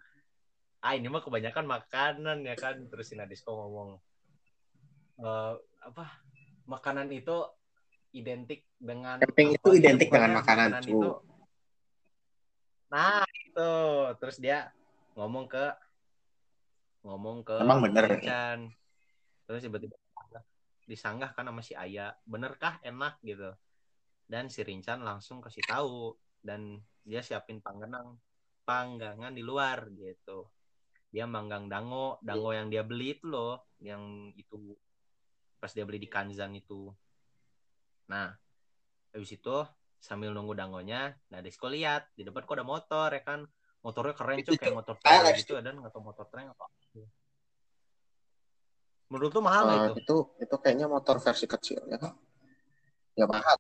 ah 0.84 0.94
ini 0.94 1.08
mah 1.08 1.24
kebanyakan 1.24 1.64
makanan 1.64 2.44
ya 2.44 2.56
kan. 2.60 2.76
Terus 2.92 3.08
si 3.08 3.16
Nadesco 3.16 3.56
ngomong 3.56 3.96
"Eh, 5.24 5.54
apa? 5.80 6.06
Makanan 6.68 7.08
itu 7.12 7.48
identik 8.12 8.68
dengan 8.76 9.24
Camping 9.24 9.56
itu 9.56 9.70
identik 9.76 10.08
dengan 10.12 10.44
makanan, 10.44 10.82
itu 10.84 10.96
cu. 10.96 11.24
nah 12.92 13.24
itu. 13.48 13.74
Terus 14.20 14.38
dia 14.44 14.70
ngomong 15.16 15.48
ke 15.48 15.72
ngomong 17.04 17.44
ke 17.44 17.56
Emang 17.60 17.84
bener. 17.84 18.08
Ayachan 18.08 18.72
terus 19.44 19.62
tiba-tiba 19.64 19.96
disanggah. 20.88 21.32
Kan 21.36 21.48
sama 21.48 21.62
si 21.64 21.76
Aya. 21.76 22.16
Benerkah? 22.24 22.80
Enak 22.84 23.20
gitu. 23.24 23.52
Dan 24.28 24.48
si 24.48 24.64
Rincan 24.64 25.04
langsung 25.04 25.44
kasih 25.44 25.64
tahu. 25.68 26.16
Dan 26.44 26.80
dia 27.04 27.24
siapin 27.24 27.64
panggangan 27.64 28.16
panggangan 28.64 29.32
di 29.36 29.44
luar 29.44 29.88
gitu. 29.96 30.48
Dia 31.12 31.28
manggang 31.28 31.68
dango. 31.68 32.20
Dango 32.24 32.52
yang 32.52 32.68
dia 32.72 32.84
beli 32.84 33.20
itu 33.20 33.28
loh. 33.30 33.68
Yang 33.80 34.36
itu 34.40 34.76
pas 35.60 35.72
dia 35.72 35.88
beli 35.88 36.00
di 36.00 36.10
Kanzan 36.12 36.56
itu. 36.56 36.92
Nah 38.12 38.32
habis 39.14 39.30
itu 39.30 39.62
sambil 40.02 40.34
nunggu 40.34 40.58
dangonya 40.58 41.16
nah 41.32 41.40
Desko 41.40 41.72
lihat. 41.72 42.12
Di 42.16 42.28
depan 42.28 42.44
kok 42.44 42.60
ada 42.60 42.68
motor 42.68 43.08
ya 43.12 43.24
kan 43.24 43.48
motornya 43.84 44.14
keren 44.16 44.38
cuy 44.40 44.44
Itu 44.48 44.54
kayak 44.56 44.76
motor 44.80 44.96
trail 44.98 45.24
gitu 45.36 45.54
dan 45.60 45.76
atau 45.84 46.00
motor 46.00 46.26
trail 46.32 46.50
apa 46.56 46.66
menurut 49.12 49.30
tuh 49.30 49.44
mahal 49.46 49.62
nggak 49.70 49.78
Eh, 49.78 49.86
itu 49.94 50.00
itu 50.02 50.16
itu 50.42 50.56
kayaknya 50.58 50.88
motor 50.90 51.22
versi 51.22 51.46
kecil 51.46 51.86
ya 51.86 52.02
kan? 52.02 52.18
Ya 53.14 53.30
mahal. 53.30 53.58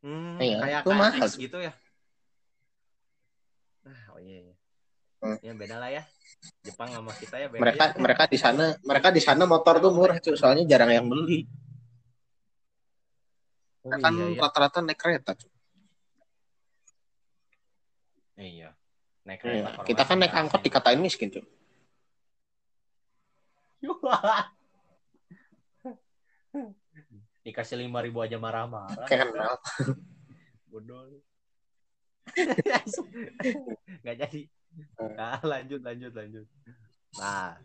Hmm, 0.00 0.40
Iya, 0.40 0.56
kayak 0.64 0.80
itu 0.80 0.90
mahal. 0.96 1.28
KX 1.28 1.32
gitu 1.36 1.58
ya. 1.60 1.72
Ah, 3.84 4.16
oh 4.16 4.20
iya, 4.24 4.48
iya. 4.48 4.54
Hmm. 5.20 5.36
Ya 5.44 5.52
beda 5.52 5.76
lah 5.76 5.90
ya. 5.92 6.02
Jepang 6.64 6.88
sama 6.88 7.12
kita 7.12 7.36
ya 7.36 7.52
beda. 7.52 7.60
Mereka 7.60 7.84
ya. 7.84 7.94
mereka 8.00 8.24
di 8.32 8.38
sana 8.40 8.64
mereka 8.80 9.08
di 9.12 9.20
sana 9.20 9.44
motor 9.44 9.76
tuh 9.76 9.92
murah 9.92 10.16
cu, 10.24 10.32
soalnya 10.32 10.64
jarang 10.64 10.88
yang 10.88 11.06
beli. 11.12 11.44
Oh, 13.84 13.92
kan 13.92 14.12
iya, 14.16 14.24
iya. 14.34 14.40
rata-rata 14.40 14.80
naik 14.80 14.96
kereta 14.96 15.36
cu. 15.36 15.46
Iya. 18.40 18.72
Naik 19.26 19.42
Iya, 19.42 19.66
kereta 19.66 19.82
Kita 19.82 20.02
kan 20.06 20.22
naik 20.22 20.38
angkot 20.38 20.62
dikatain 20.62 21.02
miskin 21.02 21.34
cu. 21.34 21.42
Dikasih 27.42 27.76
lima 27.78 28.02
ribu 28.02 28.20
aja 28.22 28.38
marah-marah. 28.38 29.06
Kenal. 29.10 29.58
Bodoh. 30.70 31.10
Nggak 34.02 34.16
jadi. 34.26 34.48
Nah, 35.14 35.38
lanjut, 35.42 35.80
lanjut, 35.82 36.12
lanjut. 36.14 36.46
Nah, 37.16 37.56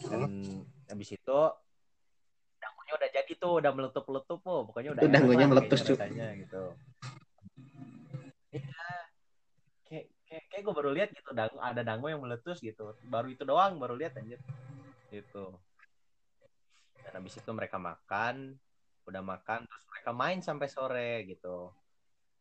dan 0.00 0.32
habis 0.88 1.10
itu 1.14 1.38
dangunya 2.60 2.92
udah 2.96 3.08
jadi 3.12 3.32
tuh, 3.36 3.52
udah 3.60 3.72
meletup-letup 3.76 4.40
tuh. 4.40 4.60
Pokoknya 4.68 4.90
udah 4.96 5.02
Itu 5.04 5.12
dangunya 5.12 5.46
meletus, 5.48 5.80
rasanya, 5.84 6.32
gitu. 6.36 6.76
Iya. 8.52 8.83
Kayak, 10.50 10.62
gue 10.66 10.74
baru 10.74 10.90
lihat 10.90 11.10
gitu, 11.14 11.30
dangu, 11.34 11.58
ada 11.60 11.82
dangu 11.86 12.06
yang 12.10 12.22
meletus 12.22 12.58
gitu. 12.58 12.96
Baru 13.06 13.30
itu 13.30 13.42
doang, 13.46 13.78
baru 13.78 13.94
lihat 13.94 14.16
anjir. 14.18 14.40
Gitu. 15.12 15.44
Dan 17.04 17.12
habis 17.20 17.34
itu 17.36 17.50
mereka 17.52 17.76
makan, 17.76 18.56
udah 19.04 19.22
makan, 19.22 19.68
terus 19.68 19.84
mereka 19.92 20.10
main 20.16 20.40
sampai 20.40 20.68
sore 20.72 21.12
gitu. 21.28 21.70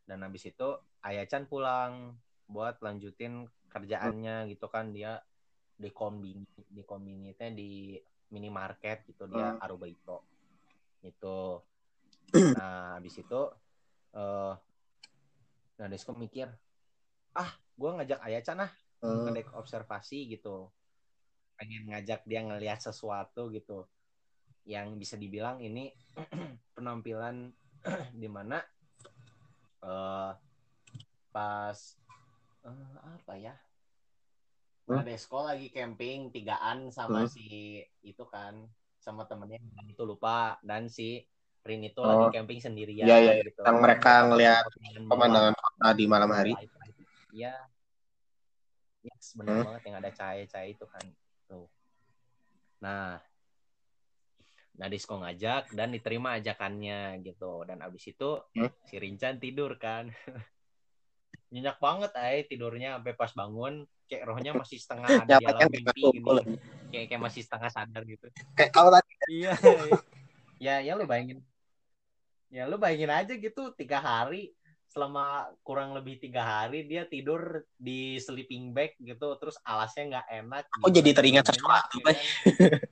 Dan 0.08 0.24
habis 0.24 0.48
itu 0.48 0.68
Ayachan 1.04 1.48
pulang 1.52 2.16
buat 2.48 2.80
lanjutin 2.80 3.48
kerjaannya 3.72 4.48
gitu 4.54 4.70
kan 4.70 4.94
dia 4.94 5.20
di 5.74 5.90
kombini 5.90 6.46
di 6.70 6.86
kombinitnya 6.86 7.50
di 7.50 7.98
minimarket 8.30 9.04
gitu 9.10 9.26
dia 9.26 9.58
Hmm. 9.58 9.64
arubaito 9.66 10.22
itu 11.02 11.60
nah 12.58 12.96
habis 12.98 13.18
itu 13.18 13.42
eh 14.14 14.54
nah 15.74 15.88
Desko 15.90 16.14
mikir 16.14 16.48
ah 17.34 17.52
gue 17.78 17.90
ngajak 18.00 18.20
Ayacan 18.24 18.66
ah 18.70 18.72
Hmm. 19.04 19.36
observasi 19.60 20.32
gitu 20.32 20.72
pengen 21.60 21.92
ngajak 21.92 22.24
dia 22.24 22.40
ngelihat 22.40 22.80
sesuatu 22.80 23.52
gitu 23.52 23.84
yang 24.64 24.96
bisa 24.96 25.20
dibilang 25.20 25.60
ini 25.60 25.92
penampilan 26.80 27.52
di 28.22 28.28
mana 28.32 28.64
eh 29.84 30.32
pas 31.36 31.78
eh, 32.64 32.94
apa 33.04 33.34
ya? 33.36 33.56
Nah, 34.84 35.04
Desko 35.04 35.44
lagi 35.44 35.68
camping 35.72 36.32
tigaan 36.32 36.92
sama 36.92 37.26
Hmm. 37.26 37.32
si 37.32 37.80
itu 38.04 38.24
kan 38.28 38.56
sama 39.00 39.28
temennya 39.28 39.60
itu 39.88 40.04
lupa 40.08 40.60
dan 40.64 40.88
si 40.88 41.24
Rin 41.64 41.84
itu 41.88 42.00
Oh. 42.04 42.08
lagi 42.08 42.36
camping 42.36 42.60
sendirian 42.60 43.08
Iya, 43.08 43.18
iya, 43.20 43.34
gitu. 43.48 43.64
yang 43.64 43.80
mereka 43.80 44.28
ngelihat 44.28 44.64
Pemandangan 45.08 45.56
kota 45.56 45.88
di 45.96 46.06
malam 46.08 46.32
hari. 46.32 46.52
Iya. 47.34 47.58
Yes, 49.04 49.34
benar 49.36 49.60
Hmm. 49.60 49.66
banget 49.74 49.84
yang 49.90 49.98
ada 50.00 50.12
cahaya-cahaya 50.14 50.70
itu 50.70 50.86
kan. 50.86 51.06
Tuh. 51.50 51.68
Nah, 52.80 53.18
nah 54.78 54.88
Disko 54.88 55.18
ngajak 55.18 55.74
dan 55.74 55.90
diterima 55.92 56.38
ajakannya 56.38 57.20
gitu. 57.26 57.66
Dan 57.66 57.82
abis 57.82 58.14
itu 58.14 58.38
Hmm. 58.54 58.70
si 58.86 58.96
Rincan 59.02 59.42
tidur 59.42 59.76
kan. 59.82 60.14
Nyenyak 61.54 61.82
banget 61.82 62.14
ay 62.18 62.46
tidurnya 62.46 63.02
sampai 63.02 63.14
pas 63.18 63.34
bangun 63.34 63.86
kayak 64.06 64.24
rohnya 64.30 64.52
masih 64.54 64.78
setengah 64.78 65.10
ada 65.26 65.42
di 65.42 65.46
alam 65.50 65.60
kan 65.60 65.70
mimpi 65.74 66.02
gini. 66.14 66.30
Kayak 66.94 67.06
kayak 67.10 67.22
masih 67.26 67.42
setengah 67.42 67.70
sadar 67.74 68.02
gitu. 68.06 68.30
Kayak 68.54 68.72
kau 68.72 68.88
tadi. 68.94 69.14
Iya. 69.28 69.54
ya, 70.62 70.76
ya 70.86 70.94
lu 70.94 71.10
bayangin. 71.10 71.42
Ya 72.54 72.70
lu 72.70 72.78
bayangin 72.78 73.10
aja 73.10 73.34
gitu 73.34 73.74
tiga 73.74 73.98
hari 73.98 74.54
selama 74.94 75.50
kurang 75.66 75.98
lebih 75.98 76.22
tiga 76.22 76.46
hari 76.46 76.86
dia 76.86 77.10
tidur 77.10 77.66
di 77.82 78.22
sleeping 78.22 78.78
bag 78.78 78.94
gitu 79.02 79.34
terus 79.42 79.58
alasnya 79.66 80.06
nggak 80.06 80.28
enak. 80.30 80.64
Aku 80.78 80.94
gitu. 80.94 81.02
jadi 81.02 81.10
teringat 81.18 81.46
sesuatu, 81.50 81.98
ya 81.98 82.06
kan? 82.06 82.16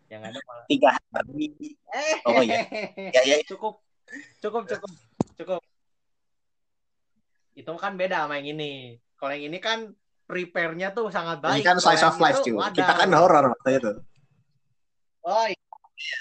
Yang 0.10 0.22
ada 0.34 0.40
malah. 0.50 0.66
tiga 0.66 0.90
hari. 0.98 1.46
Eh, 1.94 2.18
Oh, 2.26 2.42
iya. 2.42 2.66
Ya, 3.14 3.22
ya. 3.22 3.38
cukup, 3.46 3.86
cukup, 4.42 4.66
cukup, 4.66 4.92
cukup. 5.38 5.62
Itu 7.54 7.70
kan 7.78 7.94
beda 7.94 8.26
sama 8.26 8.42
yang 8.42 8.58
ini. 8.58 8.98
Kalau 9.22 9.38
yang 9.38 9.54
ini 9.54 9.62
kan 9.62 9.94
prepare-nya 10.26 10.98
tuh 10.98 11.14
sangat 11.14 11.38
baik. 11.38 11.62
Ini 11.62 11.70
kan 11.70 11.78
slice 11.78 12.02
of 12.02 12.18
life 12.18 12.42
cuy. 12.42 12.58
Kita 12.74 12.98
kan 12.98 13.14
horor 13.14 13.54
waktu 13.54 13.78
itu. 13.78 13.92
Oh 15.22 15.46
iya. 15.46 16.18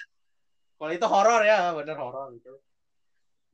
Kalau 0.77 0.93
itu 0.93 1.07
horor 1.09 1.41
ya, 1.41 1.73
bener 1.73 1.97
horor 1.97 2.37
itu. 2.37 2.53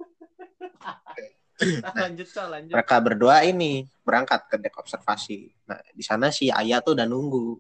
nah, 1.56 1.92
lanjut 2.08 2.28
Col, 2.28 2.48
lanjut. 2.52 2.75
Mereka 2.76 2.96
berdua 3.00 3.36
ini 3.48 3.88
berangkat 4.04 4.44
ke 4.48 4.56
dek 4.60 4.76
observasi. 4.76 5.48
Nah, 5.64 5.80
di 5.92 6.04
sana 6.04 6.28
si 6.28 6.52
Ayah 6.52 6.84
tuh 6.84 6.92
udah 6.92 7.08
nunggu. 7.08 7.56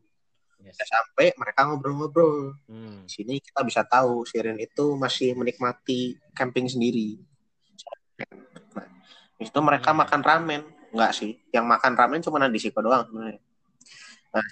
Yes. 0.60 0.82
Sampai 0.82 1.30
mereka 1.38 1.64
ngobrol-ngobrol. 1.68 2.58
Hmm. 2.66 3.06
Di 3.06 3.10
sini 3.22 3.34
kita 3.38 3.62
bisa 3.62 3.86
tahu 3.86 4.26
Sirin 4.26 4.58
itu 4.58 4.98
masih 4.98 5.32
menikmati 5.38 6.18
camping 6.34 6.66
sendiri. 6.66 7.22
Nah, 8.74 8.88
di 9.38 9.44
situ 9.46 9.60
mereka 9.62 9.94
Iya. 9.94 9.98
makan 10.02 10.20
ramen. 10.26 10.62
Enggak 10.92 11.12
sih, 11.12 11.36
yang 11.52 11.68
makan 11.68 11.92
ramen 11.92 12.20
cuma 12.24 12.40
Nadisiko 12.40 12.80
doang 12.80 13.04
sebenarnya. 13.06 13.40
Nah, 14.32 14.46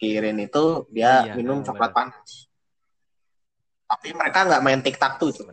Sirin 0.00 0.38
itu 0.40 0.64
dia 0.92 1.24
Iya, 1.28 1.34
minum 1.36 1.60
coklat 1.64 1.92
panas. 1.92 2.48
Tapi 3.84 4.08
mereka 4.16 4.38
nggak 4.48 4.62
main 4.64 4.80
tiktak 4.80 5.20
tuh. 5.20 5.30
tuh. 5.32 5.46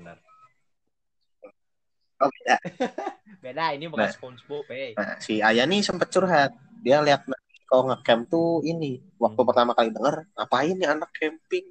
Oh, 2.22 2.30
beda. 2.30 2.56
Beda 3.44 3.74
ini 3.74 3.90
bukan 3.90 4.06
Nah. 4.06 4.14
SpongeBob, 4.14 4.70
eh. 4.70 4.94
Nah, 4.94 5.18
si 5.18 5.42
Ayah 5.42 5.66
nih 5.66 5.82
sempet 5.82 6.14
curhat. 6.14 6.54
Dia 6.86 7.02
lihat 7.02 7.26
kalau 7.66 7.90
ngecamp 7.90 8.30
tuh 8.30 8.62
ini. 8.62 9.02
Waktu 9.18 9.42
Hmm. 9.42 9.50
pertama 9.50 9.72
kali 9.74 9.90
denger, 9.90 10.30
ngapain 10.38 10.76
nih 10.78 10.90
anak 10.92 11.10
camping? 11.18 11.66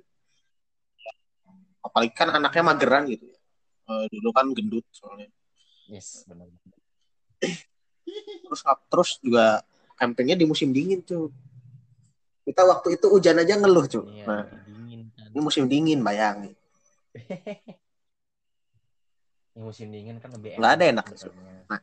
Apalagi 1.81 2.13
kan 2.13 2.29
anaknya 2.35 2.63
mageran 2.67 3.03
gitu. 3.07 3.31
Eh, 3.91 4.05
dulu 4.11 4.29
kan 4.35 4.47
gendut 4.51 4.83
soalnya. 4.91 5.31
Yes, 5.87 6.27
benar. 6.27 6.51
Terus 8.47 8.61
terus 8.91 9.11
juga 9.23 9.63
campingnya 9.95 10.35
di 10.35 10.47
musim 10.49 10.75
dingin 10.75 10.99
tuh. 11.03 11.31
Kita 12.43 12.67
waktu 12.67 12.99
itu 12.99 13.07
hujan 13.07 13.39
aja 13.39 13.55
ngeluh 13.55 13.87
tuh. 13.87 14.11
Iya, 14.11 14.27
Nah, 14.27 14.45
dingin 14.67 15.07
kan. 15.15 15.31
ini 15.31 15.41
musim 15.45 15.71
dingin 15.71 16.03
bayangin. 16.03 16.55
Musim 19.61 19.93
dingin 19.93 20.17
kan 20.17 20.33
lebih 20.33 20.57
Nggak 20.57 20.73
ada 20.73 20.85
enak. 20.89 21.07
Nah, 21.69 21.81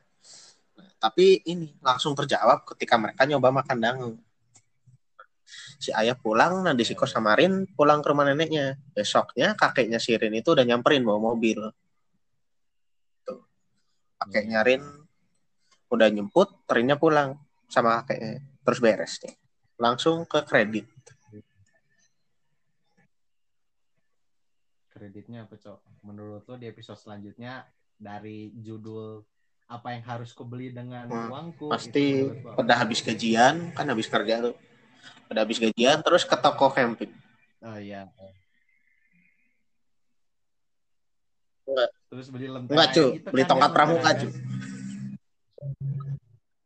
tapi 0.98 1.46
ini 1.46 1.78
langsung 1.78 2.18
terjawab 2.18 2.66
ketika 2.74 2.98
mereka 2.98 3.30
nyoba 3.30 3.54
makan 3.54 3.78
dangu. 3.78 4.12
Si 5.78 5.94
ayah 5.94 6.18
pulang, 6.18 6.66
nah 6.66 6.74
Siko 6.74 7.06
Iya. 7.06 7.14
sama 7.14 7.38
Rin 7.38 7.70
pulang 7.70 8.02
ke 8.02 8.10
rumah 8.10 8.26
neneknya. 8.26 8.76
Besoknya 8.92 9.54
kakeknya 9.54 10.02
si 10.02 10.18
Rin 10.18 10.34
itu 10.34 10.52
udah 10.52 10.66
nyamperin 10.66 11.06
bawa 11.06 11.22
mobil. 11.22 11.70
Tuh. 13.24 13.46
Kakeknya. 14.18 14.66
Rin 14.66 14.82
udah 15.88 16.08
nyemput, 16.12 16.66
Rinnya 16.68 16.98
pulang 16.98 17.38
sama 17.70 18.02
kakeknya. 18.02 18.42
Terus 18.66 18.80
beres 18.82 19.14
nih. 19.24 19.36
Langsung 19.78 20.26
ke 20.26 20.42
kredit. 20.44 20.90
Kreditnya 24.98 25.46
apa, 25.46 25.54
Cok? 25.62 25.78
Menurut 26.10 26.42
lo 26.50 26.58
di 26.58 26.66
episode 26.66 26.98
selanjutnya 26.98 27.70
dari 27.94 28.50
judul 28.66 29.22
apa 29.70 29.94
yang 29.94 30.02
harus 30.10 30.34
kubeli 30.34 30.74
dengan 30.74 31.06
Hmm, 31.06 31.30
uangku 31.30 31.70
Pasti 31.70 32.26
itu 32.26 32.34
udah 32.58 32.76
habis 32.82 33.06
gajian, 33.06 33.70
kan 33.78 33.86
habis 33.94 34.10
kerja 34.10 34.42
tuh. 34.42 34.58
Udah 35.30 35.46
habis 35.46 35.62
gajian, 35.62 36.02
terus 36.02 36.26
ke 36.26 36.34
toko 36.34 36.74
camping. 36.74 37.14
Oh 37.62 37.78
iya. 37.78 38.10
Enggak. 41.70 41.90
Terus 42.10 42.26
beli 42.34 42.48
lentera 42.50 42.74
Enggak, 42.74 42.90
cu. 42.98 43.06
gitu 43.22 43.30
Beli 43.30 43.44
kan, 43.46 43.50
tongkat 43.54 43.70
ya, 43.70 43.76
pramuka, 43.78 44.10
cu. 44.18 44.28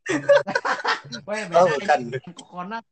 Wah, 1.28 1.44
Oh, 1.52 1.68
bukan. 1.76 2.00
ini 2.16 2.32
kokonat. 2.32 2.84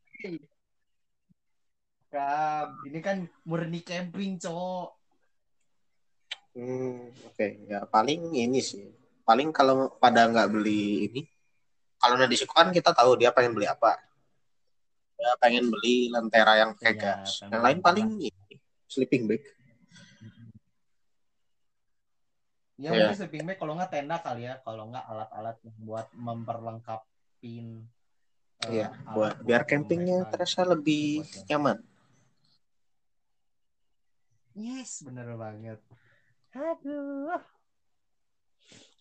Kan, 2.11 2.67
ini 2.83 2.99
kan 2.99 3.17
murni 3.47 3.79
camping, 3.87 4.35
Cok. 4.35 4.98
Hmm, 6.59 7.07
oke. 7.23 7.47
Ya 7.71 7.87
paling 7.87 8.35
ini 8.35 8.59
sih. 8.59 8.83
Paling 9.23 9.55
kalau 9.55 9.95
pada 9.95 10.27
nggak 10.27 10.51
beli 10.51 11.07
ini, 11.07 11.21
kalau 11.95 12.19
Nadisiko 12.19 12.51
kan 12.51 12.67
kita 12.75 12.91
tahu 12.91 13.15
dia 13.15 13.31
pengen 13.31 13.55
beli 13.55 13.63
apa. 13.69 13.95
Dia 15.15 15.31
pengen 15.39 15.71
beli 15.71 16.11
lentera 16.11 16.59
yang 16.59 16.75
pakai 16.75 16.93
gas. 16.99 17.39
pengen 17.39 17.51
Yang 17.55 17.61
lain 17.63 17.79
paling 17.79 18.07
ini, 18.27 18.55
sleeping 18.91 19.23
bag. 19.29 19.43
Ya, 22.79 22.95
Iya. 22.95 23.11
mungkin 23.11 23.17
sleeping 23.19 23.43
bag 23.47 23.57
kalau 23.59 23.73
nggak 23.75 23.91
tenda 23.91 24.17
kali 24.19 24.47
ya, 24.47 24.59
kalau 24.63 24.87
nggak 24.91 25.05
alat-alat 25.07 25.55
yang 25.63 25.77
buat 25.83 26.07
memperlengkapin 26.15 27.65
eh, 28.63 28.71
Iya, 28.71 28.87
alat 28.91 29.11
buat 29.15 29.33
biar 29.43 29.61
campingnya 29.67 30.23
mereka. 30.23 30.31
terasa 30.35 30.61
lebih 30.67 31.23
nyaman. 31.47 31.77
Yes, 34.55 35.03
bener 35.03 35.27
banget. 35.39 35.79
Aduh. 36.53 37.37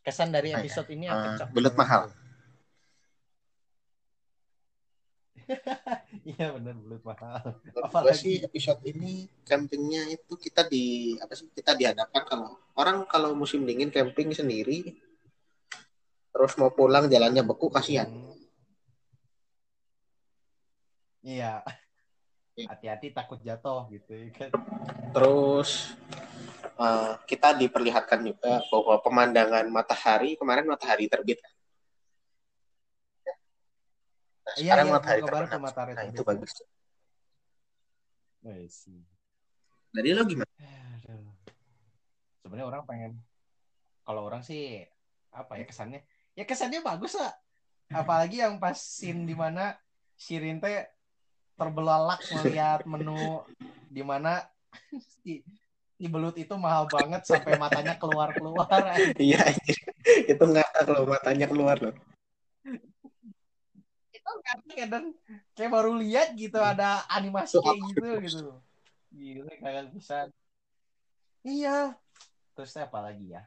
Kesan 0.05 0.33
dari 0.33 0.53
ya? 0.53 0.61
episode 0.61 0.89
ini 0.93 1.09
apa, 1.09 1.45
Cok? 1.45 1.49
belut 1.53 1.75
mahal. 1.77 2.09
Iya 6.29 6.53
bener 6.61 6.77
belut 6.77 7.01
mahal. 7.09 7.57
Gue 7.73 8.13
sih 8.13 8.45
episode 8.45 8.85
ini 8.85 9.25
campingnya 9.49 10.05
itu 10.13 10.37
kita 10.37 10.69
di 10.69 11.17
apa 11.17 11.33
sih 11.33 11.49
kita 11.57 11.73
dihadapkan 11.73 12.21
kalau 12.29 12.53
orang 12.77 13.09
kalau 13.09 13.33
musim 13.33 13.65
dingin 13.65 13.89
camping 13.89 14.29
sendiri 14.37 14.93
terus 16.29 16.53
mau 16.61 16.69
pulang 16.69 17.09
jalannya 17.09 17.41
beku 17.49 17.73
kasihan. 17.73 18.13
Hmm. 18.13 18.37
Iya. 21.25 21.65
Iya. 22.59 22.69
Hati-hati 22.69 23.09
takut 23.17 23.41
jatuh 23.41 23.89
gitu 23.89 24.13
ya 24.13 24.29
kan. 24.37 24.51
Terus 25.17 25.97
eh, 26.79 27.13
kita 27.27 27.59
diperlihatkan 27.59 28.23
juga 28.23 28.63
bahwa 28.71 28.95
pemandangan 29.03 29.67
matahari 29.69 30.39
kemarin 30.39 30.67
matahari 30.67 31.11
terbit. 31.11 31.43
kan. 31.43 31.53
Nah, 34.49 34.55
Iya, 34.57 34.73
sekarang 34.73 34.87
iya, 34.87 34.95
matahari 34.97 35.21
terbenam. 35.21 35.61
matahari 35.61 35.93
Nah, 35.93 36.05
itu 36.09 36.23
bagus. 36.25 36.53
I 38.49 38.65
see. 38.71 39.05
Dari 39.93 40.17
lo 40.17 40.25
gimana? 40.25 40.49
Sebenarnya 42.41 42.67
orang 42.71 42.83
pengen 42.89 43.13
kalau 44.09 44.25
orang 44.25 44.41
sih 44.41 44.81
apa 45.35 45.61
ya 45.61 45.69
kesannya? 45.69 46.01
Ya 46.33 46.49
kesannya 46.49 46.81
bagus 46.81 47.19
lah. 47.19 47.35
apalagi 47.89 48.45
yang 48.45 48.61
pas 48.61 48.77
scene 48.77 49.25
di 49.25 49.33
mana 49.33 49.73
Shirin 50.13 50.61
teh 50.61 50.85
terbelalak 51.57 52.21
melihat 52.37 52.85
menu 52.85 53.41
di 53.89 54.05
mana 54.05 54.45
si, 55.25 55.41
si 55.99 56.07
belut 56.07 56.39
itu 56.39 56.55
mahal 56.55 56.87
banget 56.87 57.27
sampai 57.27 57.59
matanya 57.59 57.99
keluar 57.99 58.31
keluar 58.31 58.71
iya 59.19 59.43
itu 60.31 60.39
nggak 60.39 60.87
kalau 60.87 61.03
matanya 61.11 61.51
keluar 61.51 61.75
loh. 61.83 61.95
Itu 64.15 64.31
kan 64.47 64.59
kadang 64.71 65.07
kayak 65.59 65.71
baru 65.75 65.99
lihat 65.99 66.39
gitu 66.39 66.63
ada 66.63 67.03
animasi 67.11 67.59
kayak 67.59 67.81
gitu 67.91 68.09
gitu. 68.23 68.49
Gila 69.11 69.53
kagak 69.59 69.91
bisa. 69.91 70.31
Iya. 71.43 71.99
Terus 72.55 72.79
apa 72.79 72.99
lagi 73.03 73.35
ya? 73.35 73.43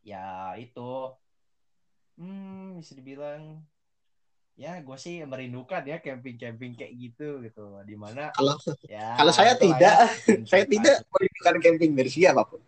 Ya 0.00 0.56
itu. 0.56 1.12
Hmm 2.16 2.80
bisa 2.80 2.96
dibilang 2.96 3.60
ya 4.54 4.78
gue 4.78 4.96
sih 4.98 5.18
merindukan 5.26 5.82
ya 5.82 5.98
camping-camping 5.98 6.78
kayak 6.78 6.94
gitu 6.94 7.42
gitu 7.42 7.74
di 7.82 7.98
mana 7.98 8.30
kalau 8.30 8.54
ya 8.86 9.18
kalau 9.18 9.34
saya 9.34 9.58
itulah 9.58 9.74
tidak 9.74 9.96
ya. 9.98 10.34
saya 10.46 10.64
tidak 10.70 10.96
merindukan 11.10 11.54
camping 11.58 11.92
dari 11.98 12.10
siapa 12.10 12.42
pun 12.46 12.62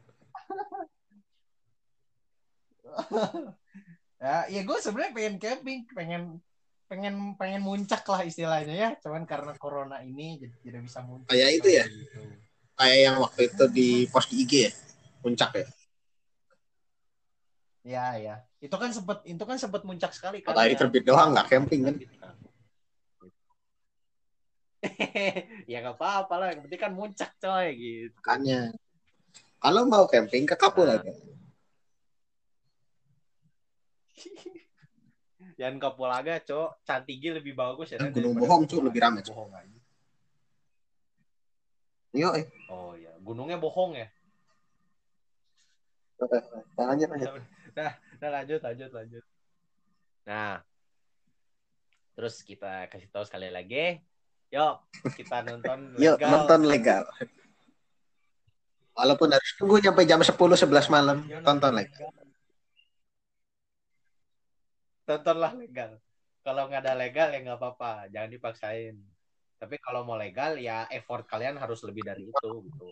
ya 4.23 4.51
ya 4.51 4.61
gue 4.67 4.79
sebenarnya 4.83 5.13
pengen 5.15 5.37
camping 5.39 5.79
pengen 5.95 6.23
pengen 6.91 7.15
pengen 7.39 7.63
muncak 7.63 8.03
lah 8.07 8.27
istilahnya 8.27 8.75
ya 8.75 8.91
cuman 8.99 9.23
karena 9.23 9.55
corona 9.55 10.03
ini 10.03 10.43
jadi 10.43 10.55
tidak 10.67 10.81
bisa 10.91 11.03
muncak 11.07 11.31
Kayak 11.31 11.51
itu 11.55 11.69
ya? 11.71 11.85
Gitu. 11.87 12.21
kayak 12.77 12.99
yang 12.99 13.17
waktu 13.23 13.41
itu 13.47 13.65
di 13.71 13.89
post 14.11 14.29
di 14.31 14.43
IG 14.43 14.53
ya 14.59 14.73
puncak 15.23 15.51
ya 15.55 15.67
ya 17.87 18.19
ya 18.19 18.43
itu 18.59 18.75
kan 18.75 18.91
sempet 18.91 19.23
itu 19.23 19.39
kan 19.47 19.55
sempet 19.55 19.87
muncak 19.87 20.11
sekali 20.11 20.43
kan 20.43 20.59
matahari 20.59 20.75
terbit 20.75 21.07
doang 21.07 21.31
nggak 21.31 21.47
camping 21.47 21.87
kan 21.87 21.95
ya 25.71 25.83
gak 25.83 25.99
apa-apa 25.99 26.35
lah 26.35 26.47
yang 26.55 26.67
penting 26.67 26.81
kan 26.83 26.93
muncak 26.95 27.31
coy 27.39 27.71
gitu 27.79 28.19
makanya 28.19 28.75
kalau 29.63 29.87
mau 29.87 30.11
camping 30.11 30.43
ke 30.43 30.59
Kapulaga 30.59 31.15
Yang 35.57 35.81
Kapulaga, 35.81 36.37
cok, 36.45 36.85
cantiknya 36.85 37.41
lebih 37.41 37.57
bagus 37.57 37.89
ya. 37.89 37.97
Kan 37.97 38.13
Gunung 38.13 38.37
Bohong, 38.37 38.69
Kapulaga. 38.69 39.09
lebih. 39.09 39.25
Bohong 39.33 39.53
aja. 39.57 39.79
Yo, 42.13 42.29
eh. 42.37 42.45
Oh 42.69 42.93
iya, 42.93 43.13
gunungnya 43.25 43.57
bohong 43.57 43.97
ya. 43.97 44.09
Lanjut, 46.77 47.09
lanjut. 47.09 47.41
Nah, 47.77 47.93
lanjut, 48.41 48.61
lanjut, 48.65 48.91
lanjut. 48.91 49.25
Nah, 50.25 50.65
terus 52.17 52.41
kita 52.41 52.89
kasih 52.89 53.13
tahu 53.13 53.25
sekali 53.29 53.53
lagi. 53.53 54.01
Yuk, 54.49 54.75
kita 55.13 55.45
nonton 55.45 55.93
Yuk, 56.03 56.17
legal. 56.17 56.31
nonton 56.33 56.61
legal. 56.65 57.05
Walaupun 58.97 59.29
harus 59.29 59.51
tunggu 59.61 59.77
sampai 59.85 60.09
jam 60.09 60.25
10 60.25 60.57
11 60.57 60.89
malam, 60.89 61.21
Yuk, 61.29 61.45
tonton 61.45 61.77
legal. 61.77 62.09
Tontonlah 65.05 65.53
legal. 65.55 66.01
Kalau 66.41 66.67
nggak 66.73 66.81
ada 66.81 66.95
legal 66.97 67.29
ya 67.29 67.39
nggak 67.45 67.59
apa-apa, 67.61 68.09
jangan 68.09 68.31
dipaksain. 68.33 68.97
Tapi 69.61 69.77
kalau 69.85 70.03
mau 70.09 70.17
legal 70.17 70.57
ya 70.57 70.89
effort 70.89 71.29
kalian 71.29 71.61
harus 71.61 71.85
lebih 71.85 72.09
dari 72.09 72.25
itu 72.25 72.51
gitu. 72.65 72.89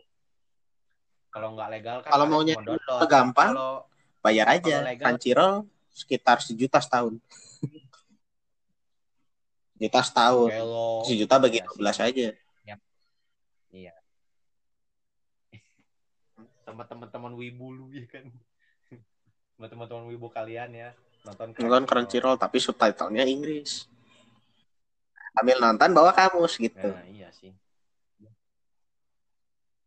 Kalau 1.33 1.57
nggak 1.57 1.71
legal 1.73 1.97
kan 2.05 2.11
Kalau 2.13 2.27
cuma 2.29 2.45
download. 2.45 3.09
gampang, 3.09 3.53
Kalau 3.57 3.73
bayar 4.25 4.57
aja. 4.57 4.97
Crunchyroll 4.97 5.69
sekitar 5.93 6.41
sejuta 6.41 6.81
setahun. 6.81 7.21
Juta 9.85 10.01
setahun. 10.01 10.49
Sejuta 11.05 11.37
bagi 11.37 11.61
Iya 11.61 11.69
sih. 11.69 11.77
12 11.77 12.09
aja. 12.09 12.29
sama 16.65 16.83
teman-teman 16.91 17.31
wibu 17.39 17.71
lu 17.71 17.87
ya 17.95 18.03
kan. 18.11 18.27
Sama 19.55 19.71
teman-teman 19.71 20.11
wibu 20.11 20.27
kalian 20.27 20.75
ya 20.75 20.91
nonton 21.23 21.55
Nonton 21.55 21.87
Crunchyroll 21.87 22.35
tapi 22.35 22.59
subtitlenya 22.59 23.23
Inggris. 23.31 23.87
Ambil 25.39 25.63
nonton 25.63 25.95
bawa 25.95 26.11
kamus 26.11 26.59
gitu. 26.59 26.91
Nah, 26.91 27.07
iya 27.07 27.31
sih. 27.31 27.55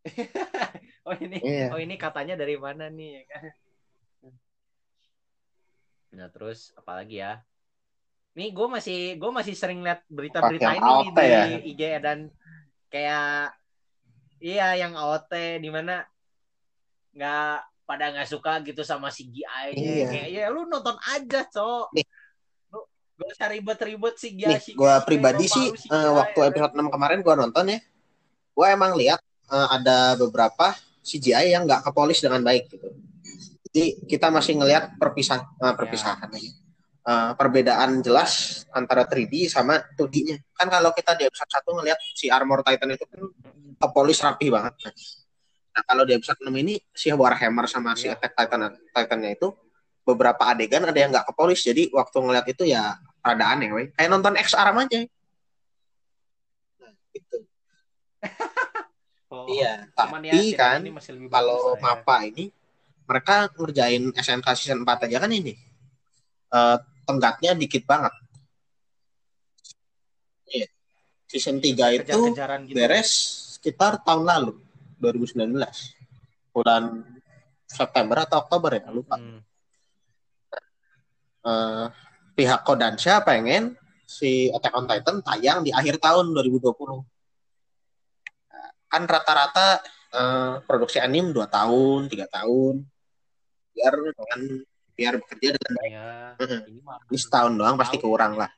oh 1.08 1.16
ini 1.20 1.44
Iya. 1.44 1.76
oh 1.76 1.80
ini 1.84 2.00
katanya 2.00 2.40
dari 2.40 2.56
mana 2.56 2.88
nih 2.88 3.20
ya 3.20 3.24
kan? 3.28 3.44
Nah, 6.16 6.28
terus 6.32 6.72
apalagi 6.78 7.20
ya? 7.20 7.42
Nih 8.38 8.54
gue 8.54 8.68
masih 8.70 9.18
gue 9.18 9.32
masih 9.34 9.58
sering 9.58 9.82
lihat 9.82 10.06
berita-berita 10.08 10.78
ini 10.78 11.10
di 11.10 11.26
ya? 11.26 11.44
IG 11.58 11.82
dan 12.00 12.30
kayak 12.88 13.52
iya 14.38 14.78
yang 14.78 14.94
AOT 14.94 15.58
di 15.58 15.70
mana 15.74 16.06
nggak 17.18 17.58
pada 17.88 18.06
nggak 18.14 18.30
suka 18.30 18.62
gitu 18.62 18.86
sama 18.86 19.10
CGI-nya 19.10 19.74
Iya. 19.74 20.08
kayak 20.12 20.28
ya 20.30 20.46
lu 20.54 20.70
nonton 20.70 20.94
aja 21.08 21.42
cok 21.50 21.96
Nih. 21.98 22.06
lu 22.70 22.84
gak 23.18 23.28
usah 23.34 23.48
ribet-ribet 23.50 24.16
CGI 24.20 24.46
Nih, 24.54 24.60
CGI, 24.62 24.78
gue 24.78 24.94
pribadi 25.08 25.46
sih 25.50 25.68
CGI, 25.74 25.90
eh, 25.90 26.12
waktu 26.14 26.40
ya. 26.40 26.46
episode 26.52 26.74
6 26.78 26.94
kemarin 26.94 27.20
gue 27.26 27.34
nonton 27.34 27.66
ya, 27.74 27.80
gue 28.54 28.68
emang 28.70 28.92
lihat 28.94 29.18
eh, 29.50 29.68
ada 29.74 30.14
beberapa 30.14 30.78
CGI 31.02 31.56
yang 31.58 31.66
nggak 31.66 31.88
kepolis 31.90 32.20
dengan 32.22 32.44
baik 32.46 32.70
gitu. 32.70 32.92
Jadi 33.78 34.10
kita 34.10 34.34
masih 34.34 34.58
ngelihat 34.58 34.98
perpisah 34.98 35.46
eh, 35.62 35.76
perpisahan 35.78 36.26
lagi. 36.34 36.50
Eh, 37.06 37.32
perbedaan 37.38 38.02
jelas 38.02 38.66
antara 38.74 39.06
3D 39.06 39.46
sama 39.46 39.78
2D-nya. 39.94 40.42
Kan 40.58 40.66
kalau 40.66 40.90
kita 40.98 41.14
di 41.14 41.30
episode 41.30 41.46
1 41.46 41.78
ngelihat 41.78 42.00
si 42.18 42.26
Armor 42.34 42.66
Titan 42.66 42.90
itu 42.98 43.06
kan 43.06 43.22
kepolis 43.78 44.18
rapi 44.18 44.50
banget. 44.50 44.74
Nah, 45.78 45.84
kalau 45.86 46.10
di 46.10 46.18
episode 46.18 46.42
6 46.42 46.50
ini 46.58 46.82
si 46.90 47.14
Warhammer 47.14 47.70
sama 47.70 47.94
si 47.94 48.10
Iya. 48.10 48.18
Attack 48.18 48.34
Titan 48.34 48.74
Titannya 48.90 49.38
itu 49.38 49.54
beberapa 50.02 50.42
adegan 50.50 50.90
ada 50.90 50.98
yang 50.98 51.14
nggak 51.14 51.30
kepolis. 51.30 51.62
Jadi 51.62 51.94
waktu 51.94 52.18
ngelihat 52.18 52.48
itu 52.50 52.66
ya 52.66 52.98
rada 53.22 53.46
aneh, 53.54 53.70
wey. 53.70 53.86
Kayak 53.94 54.10
nonton 54.10 54.34
X 54.42 54.58
Arm 54.58 54.82
aja. 54.82 55.06
Nah, 56.82 56.92
gitu. 57.14 57.38
Oh, 59.28 59.44
Iya, 59.44 59.84
ya, 59.84 59.92
tapi 59.92 60.56
kan 60.56 60.80
ini 60.80 60.96
masih 60.96 61.20
lebih 61.20 61.28
kalau 61.28 61.76
ya. 61.76 61.84
Mapa 61.84 62.24
ini 62.24 62.48
mereka 63.08 63.48
ngerjain 63.56 64.12
SNK 64.12 64.48
season 64.60 64.84
4 64.84 65.08
aja 65.08 65.18
kan 65.24 65.32
ini. 65.32 65.56
Eh, 66.52 66.78
tenggatnya 67.08 67.56
dikit 67.56 67.88
banget. 67.88 68.12
Iya. 70.52 70.68
Season 71.28 71.60
3 71.60 71.96
itu 71.96 72.04
Kejar-kejaran 72.04 72.62
gitu. 72.68 72.76
beres 72.76 73.10
sekitar 73.58 74.04
tahun 74.04 74.28
lalu, 74.28 74.54
2019. 75.00 75.96
Bulan 76.52 77.04
September 77.68 78.24
atau 78.28 78.44
Oktober 78.44 78.72
ya, 78.76 78.88
lupa. 78.92 79.16
Hmm. 79.16 79.40
Eh, 81.48 81.86
pihak 82.36 82.68
Kodansha 82.68 83.24
pengen 83.24 83.76
si 84.08 84.52
Attack 84.52 84.76
on 84.76 84.88
Titan 84.88 85.24
tayang 85.24 85.60
di 85.64 85.72
akhir 85.72 86.00
tahun 86.00 86.36
2020. 86.36 87.04
Nah, 88.52 88.72
Kan 88.92 89.04
rata-rata 89.08 89.80
eh, 90.12 90.54
produksi 90.64 91.00
anime 91.00 91.32
2 91.36 91.48
tahun, 91.48 92.08
3 92.12 92.28
tahun. 92.28 92.88
Biar 93.78 93.94
dengan 93.94 94.42
biar 94.98 95.14
bekerja 95.22 95.48
dengan 95.54 95.74
baik. 95.78 95.92
Ya, 95.94 96.10
ini 96.66 96.82
mah 96.82 96.98
Ini 97.14 97.18
setahun 97.22 97.54
doang 97.54 97.78
pasti 97.78 98.02
Tahun. 98.02 98.10
kurang 98.10 98.34
lah. 98.34 98.50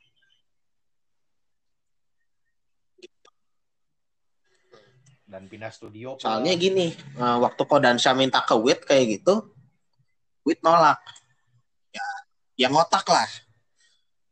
dan 5.30 5.46
pindah 5.46 5.70
studio 5.70 6.18
pula. 6.18 6.22
Soalnya 6.26 6.58
gini, 6.58 6.90
eh, 6.98 7.36
waktu 7.38 7.62
Kodansha 7.62 8.10
minta 8.18 8.42
ke 8.42 8.58
Wit 8.58 8.82
kayak 8.82 9.22
gitu, 9.22 9.46
Wit 10.42 10.58
nolak. 10.66 10.98
Ya, 11.94 12.06
yang 12.66 12.74
otak 12.74 13.06
lah. 13.06 13.30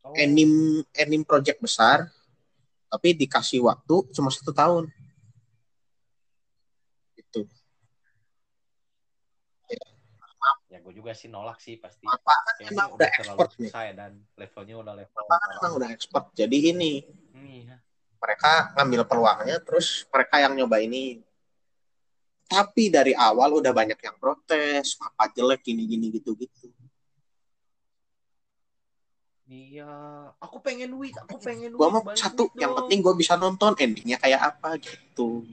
Oh, 0.03 0.11
Anime 0.19 0.83
anime 0.99 1.23
project 1.23 1.63
besar, 1.63 2.11
tapi 2.91 3.15
dikasih 3.15 3.63
waktu 3.63 3.95
cuma 4.11 4.27
satu 4.27 4.51
tahun. 4.51 4.91
Gitu. 7.15 7.47
ya 10.69 10.78
gue 10.89 10.97
juga 11.05 11.13
sih 11.13 11.29
nolak 11.29 11.61
sih 11.61 11.77
pasti 11.77 12.09
Apa 12.09 12.33
kan 12.33 12.65
emang 12.65 12.97
udah 12.97 13.09
expert 13.13 13.53
nih. 13.61 13.69
susah 13.69 13.81
ya, 13.85 13.93
dan 13.93 14.11
levelnya 14.33 14.75
udah 14.81 14.93
level 14.97 15.21
Apa 15.21 15.35
kan 15.37 15.49
emang 15.61 15.73
udah 15.77 15.89
expert. 15.93 16.25
Jadi 16.33 16.57
ini 16.73 17.05
Iya. 17.37 17.77
mereka 18.17 18.73
ngambil 18.73 19.05
peluangnya, 19.05 19.61
terus 19.61 20.09
mereka 20.09 20.41
yang 20.41 20.57
nyoba 20.57 20.81
ini. 20.81 21.21
Tapi 22.49 22.89
dari 22.89 23.13
awal 23.13 23.61
udah 23.61 23.69
banyak 23.69 24.01
yang 24.01 24.17
protes, 24.17 24.97
apa 24.97 25.29
jelek 25.29 25.61
gini-gini 25.61 26.09
gitu-gitu. 26.09 26.73
Iya, 29.45 29.89
aku 30.41 30.57
pengen 30.57 30.97
wit, 30.97 31.13
aku 31.21 31.37
pengen 31.37 31.77
Gua 31.77 31.93
wit, 31.93 32.01
mau 32.01 32.17
satu, 32.17 32.49
yang 32.57 32.73
penting 32.73 33.05
gue 33.05 33.13
bisa 33.13 33.37
nonton 33.37 33.77
endingnya 33.77 34.17
kayak 34.17 34.41
apa 34.41 34.81
gitu. 34.81 35.45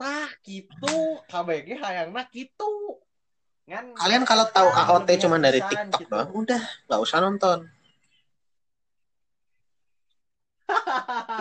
Tah, 0.00 0.32
gitu. 0.48 0.96
KBG 1.28 1.76
hayangna 1.76 2.24
gitu. 2.32 3.04
Kan 3.68 3.92
Kalian 3.92 4.24
kalau 4.24 4.48
tahu 4.48 4.72
AOT 4.72 5.08
cuma 5.20 5.36
dari 5.36 5.60
habisan 5.60 5.92
TikTok 5.92 6.00
gitu. 6.00 6.08
doang, 6.08 6.30
udah 6.32 6.62
nggak 6.88 7.00
usah 7.04 7.18
nonton. 7.20 7.58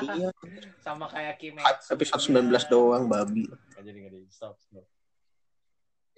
Iya, 0.03 0.29
sama 0.85 1.07
kayak 1.07 1.39
Kimetsu 1.39 1.95
episode 1.95 2.19
iya. 2.19 2.59
19 2.59 2.67
doang, 2.67 3.07
babi. 3.07 3.47
Jadi 3.79 3.97
nggak 4.03 4.11
jadi 4.11 4.27
stop 4.27 4.59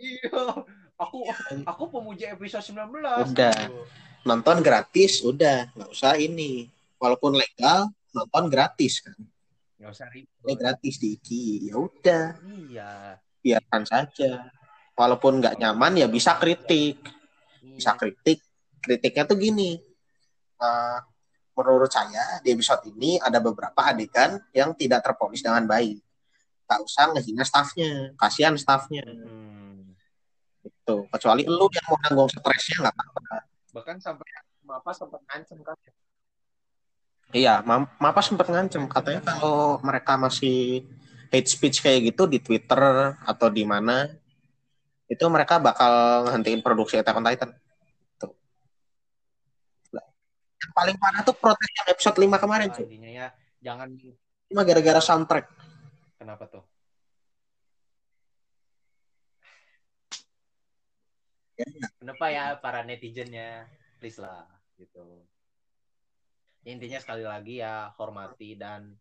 iya 0.01 0.34
aku 0.97 1.30
aku 1.62 1.84
pemuja 1.93 2.34
episode 2.34 2.73
19 2.73 3.30
Udah. 3.30 3.54
gitu. 3.54 3.86
Nonton 4.25 4.58
gratis, 4.65 5.21
udah 5.21 5.69
nggak 5.77 5.89
usah 5.93 6.17
ini. 6.17 6.69
Walaupun 6.97 7.38
legal, 7.38 7.89
nonton 8.13 8.49
gratis 8.49 9.01
kan. 9.01 9.17
Nggak 9.82 9.91
usah 9.98 10.08
ribet 10.13 10.46
Ini 10.46 10.54
gratis 10.54 10.96
di 11.02 11.08
Iki, 11.17 11.44
ya 11.74 11.76
udah, 11.82 12.26
iya 12.70 12.91
biarkan 13.41 13.84
saja. 13.84 14.54
Walaupun 14.94 15.41
nggak 15.41 15.58
nyaman 15.58 15.98
ya 15.98 16.08
bisa 16.08 16.38
kritik, 16.38 17.02
bisa 17.65 17.98
iya. 17.98 18.00
kritik. 18.00 18.39
Kritiknya 18.82 19.26
tuh 19.26 19.38
gini. 19.41 19.82
eh, 20.62 21.00
menurut 21.58 21.89
saya 21.89 22.38
di 22.46 22.54
episode 22.54 22.86
ini 22.94 23.17
ada 23.17 23.41
beberapa 23.41 23.82
adegan 23.82 24.38
yang 24.54 24.78
tidak 24.78 25.02
terpolis 25.02 25.41
dengan 25.41 25.65
baik. 25.65 25.98
Tak 26.70 26.86
usah 26.86 27.17
ngehina 27.17 27.41
staffnya, 27.41 28.13
kasihan 28.13 28.54
staffnya. 28.54 29.02
Hmm. 29.02 29.98
Gitu. 30.62 31.10
Kecuali 31.10 31.50
lu 31.50 31.65
yang 31.74 31.86
mau 31.89 31.98
nanggung 32.06 32.30
stresnya 32.30 32.86
nggak 32.86 32.94
apa-apa. 32.94 33.38
bahkan 33.72 33.96
sampai 34.04 34.28
apa 34.67 34.91
sempat 34.91 35.24
ngancem 35.32 35.63
kan 35.63 35.74
Iya, 37.32 37.63
Ma- 37.63 37.88
Mapa 37.98 38.20
sempat 38.20 38.48
ngancem 38.48 38.84
katanya 38.86 39.24
kalau 39.24 39.80
mereka 39.80 40.20
masih 40.20 40.84
hate 41.32 41.48
speech 41.48 41.80
kayak 41.80 42.12
gitu 42.12 42.28
di 42.28 42.44
Twitter 42.44 42.82
atau 43.24 43.48
di 43.48 43.63
mana 43.63 44.12
itu 45.08 45.24
mereka 45.28 45.60
bakal 45.60 46.28
ngehentiin 46.28 46.60
produksi 46.60 47.00
Attack 47.00 47.15
on 47.15 47.24
Titan. 47.24 47.50
Tuh. 48.15 48.32
Yang 50.60 50.72
paling 50.72 50.96
parah 51.00 51.22
tuh 51.24 51.36
protes 51.36 51.72
yang 51.72 51.88
episode 51.89 52.17
5 52.20 52.38
kemarin, 52.38 52.67
cuy. 52.70 52.86
ya 53.10 53.28
jangan 53.60 53.88
Cuma 54.52 54.67
gara-gara 54.67 55.00
soundtrack. 55.00 55.46
kenapa 56.20 56.46
tuh 56.48 56.63
Ya, 61.54 61.67
kenapa 62.02 62.26
ya 62.34 62.46
para 62.58 62.82
netizennya 62.82 63.70
please 64.02 64.17
lah 64.17 64.50
gitu 64.76 65.22
intinya 66.63 67.00
sekali 67.02 67.26
lagi 67.26 67.60
ya 67.60 67.89
hormati 67.97 68.54
dan 68.54 68.93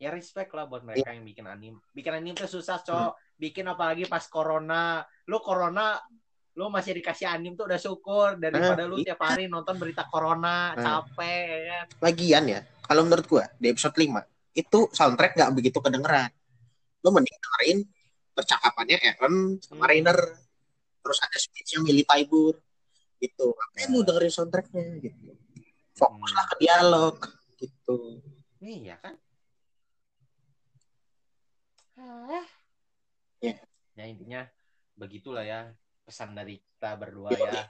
ya 0.00 0.08
respect 0.14 0.54
lah 0.54 0.64
buat 0.64 0.80
mereka 0.80 1.10
yang 1.12 1.26
bikin 1.26 1.44
anime 1.44 1.78
bikin 1.92 2.14
anime 2.14 2.38
tuh 2.38 2.48
susah 2.48 2.80
cok 2.80 3.36
bikin 3.36 3.66
apalagi 3.68 4.06
pas 4.06 4.24
corona 4.30 5.02
lu 5.28 5.42
corona 5.42 5.98
lu 6.54 6.66
masih 6.66 6.96
dikasih 6.96 7.26
anime 7.30 7.54
tuh 7.54 7.66
udah 7.68 7.80
syukur 7.80 8.28
daripada 8.38 8.84
lu 8.86 8.98
iya. 9.00 9.12
tiap 9.12 9.20
hari 9.22 9.46
nonton 9.46 9.76
berita 9.78 10.06
corona 10.08 10.72
Hmm. 10.74 10.82
capek 10.82 11.46
ya 11.46 11.62
kan 11.66 11.86
Lagian 12.00 12.44
ya, 12.48 12.60
kalau 12.82 13.02
menurut 13.06 13.26
gua 13.26 13.44
di 13.58 13.66
episode 13.70 13.94
5 13.94 14.24
itu 14.50 14.78
soundtrack 14.90 15.38
nggak 15.38 15.52
begitu 15.54 15.78
kedengeran. 15.78 16.26
Lu 17.06 17.14
mending 17.14 17.38
dengerin 17.38 17.78
percakapannya 18.34 18.98
Eren 18.98 19.62
sama 19.62 19.86
Hmm. 19.86 19.88
Rainer. 19.88 20.18
Terus 21.00 21.18
ada 21.22 21.38
speech-nya 21.38 21.80
Millie 21.86 22.02
Taibur. 22.04 22.58
Gitu. 23.22 23.46
Ngapain 23.46 23.86
Ya. 23.86 23.92
lu 23.94 23.98
dengerin 24.02 24.32
soundtracknya 24.34 24.84
gitu. 25.00 25.32
Fokuslah 26.00 26.44
ke 26.48 26.54
dialog 26.64 27.16
gitu. 27.60 27.96
iya 28.64 28.96
kan? 29.04 29.14
Ya. 33.40 33.56
ya 33.96 34.04
intinya 34.08 34.40
begitulah 34.96 35.44
ya 35.44 35.68
pesan 36.04 36.32
dari 36.32 36.60
kita 36.60 36.96
berdua 36.96 37.32
ya. 37.36 37.68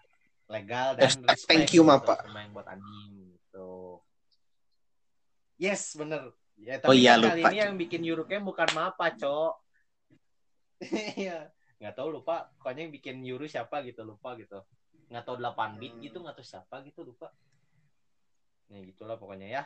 Legal 0.51 0.99
dan 0.99 1.11
respect 1.27 1.47
thank 1.47 1.71
you, 1.75 1.83
gitu 1.87 1.91
Mapa. 1.91 2.27
yang 2.27 2.55
buat 2.55 2.67
anime 2.67 3.39
gitu. 3.39 4.03
Yes 5.59 5.95
bener. 5.95 6.35
Ya 6.61 6.77
Oh 6.83 6.93
tapi 6.93 7.01
iya, 7.03 7.17
kan 7.17 7.33
kali 7.33 7.43
lupa, 7.43 7.49
ini 7.51 7.59
yang 7.63 7.75
bikin 7.79 8.03
Yuruknya 8.03 8.41
bukan 8.43 8.69
Mapa 8.75 9.07
cok. 9.15 9.55
Iya. 11.23 11.51
Nggak 11.81 11.95
tahu 11.97 12.09
lupa. 12.21 12.51
Pokoknya 12.57 12.89
yang 12.89 12.93
bikin 12.95 13.17
Yuru 13.23 13.47
siapa 13.47 13.83
gitu 13.87 14.03
lupa 14.03 14.35
gitu. 14.39 14.59
Nggak 15.11 15.25
tahu 15.27 15.37
8 15.39 15.81
bit 15.81 15.95
gitu 16.03 16.23
nggak 16.23 16.39
tahu 16.39 16.47
siapa 16.47 16.83
gitu 16.87 17.03
lupa 17.03 17.31
ya 18.71 18.81
gitulah 18.87 19.19
pokoknya 19.19 19.49
ya 19.51 19.63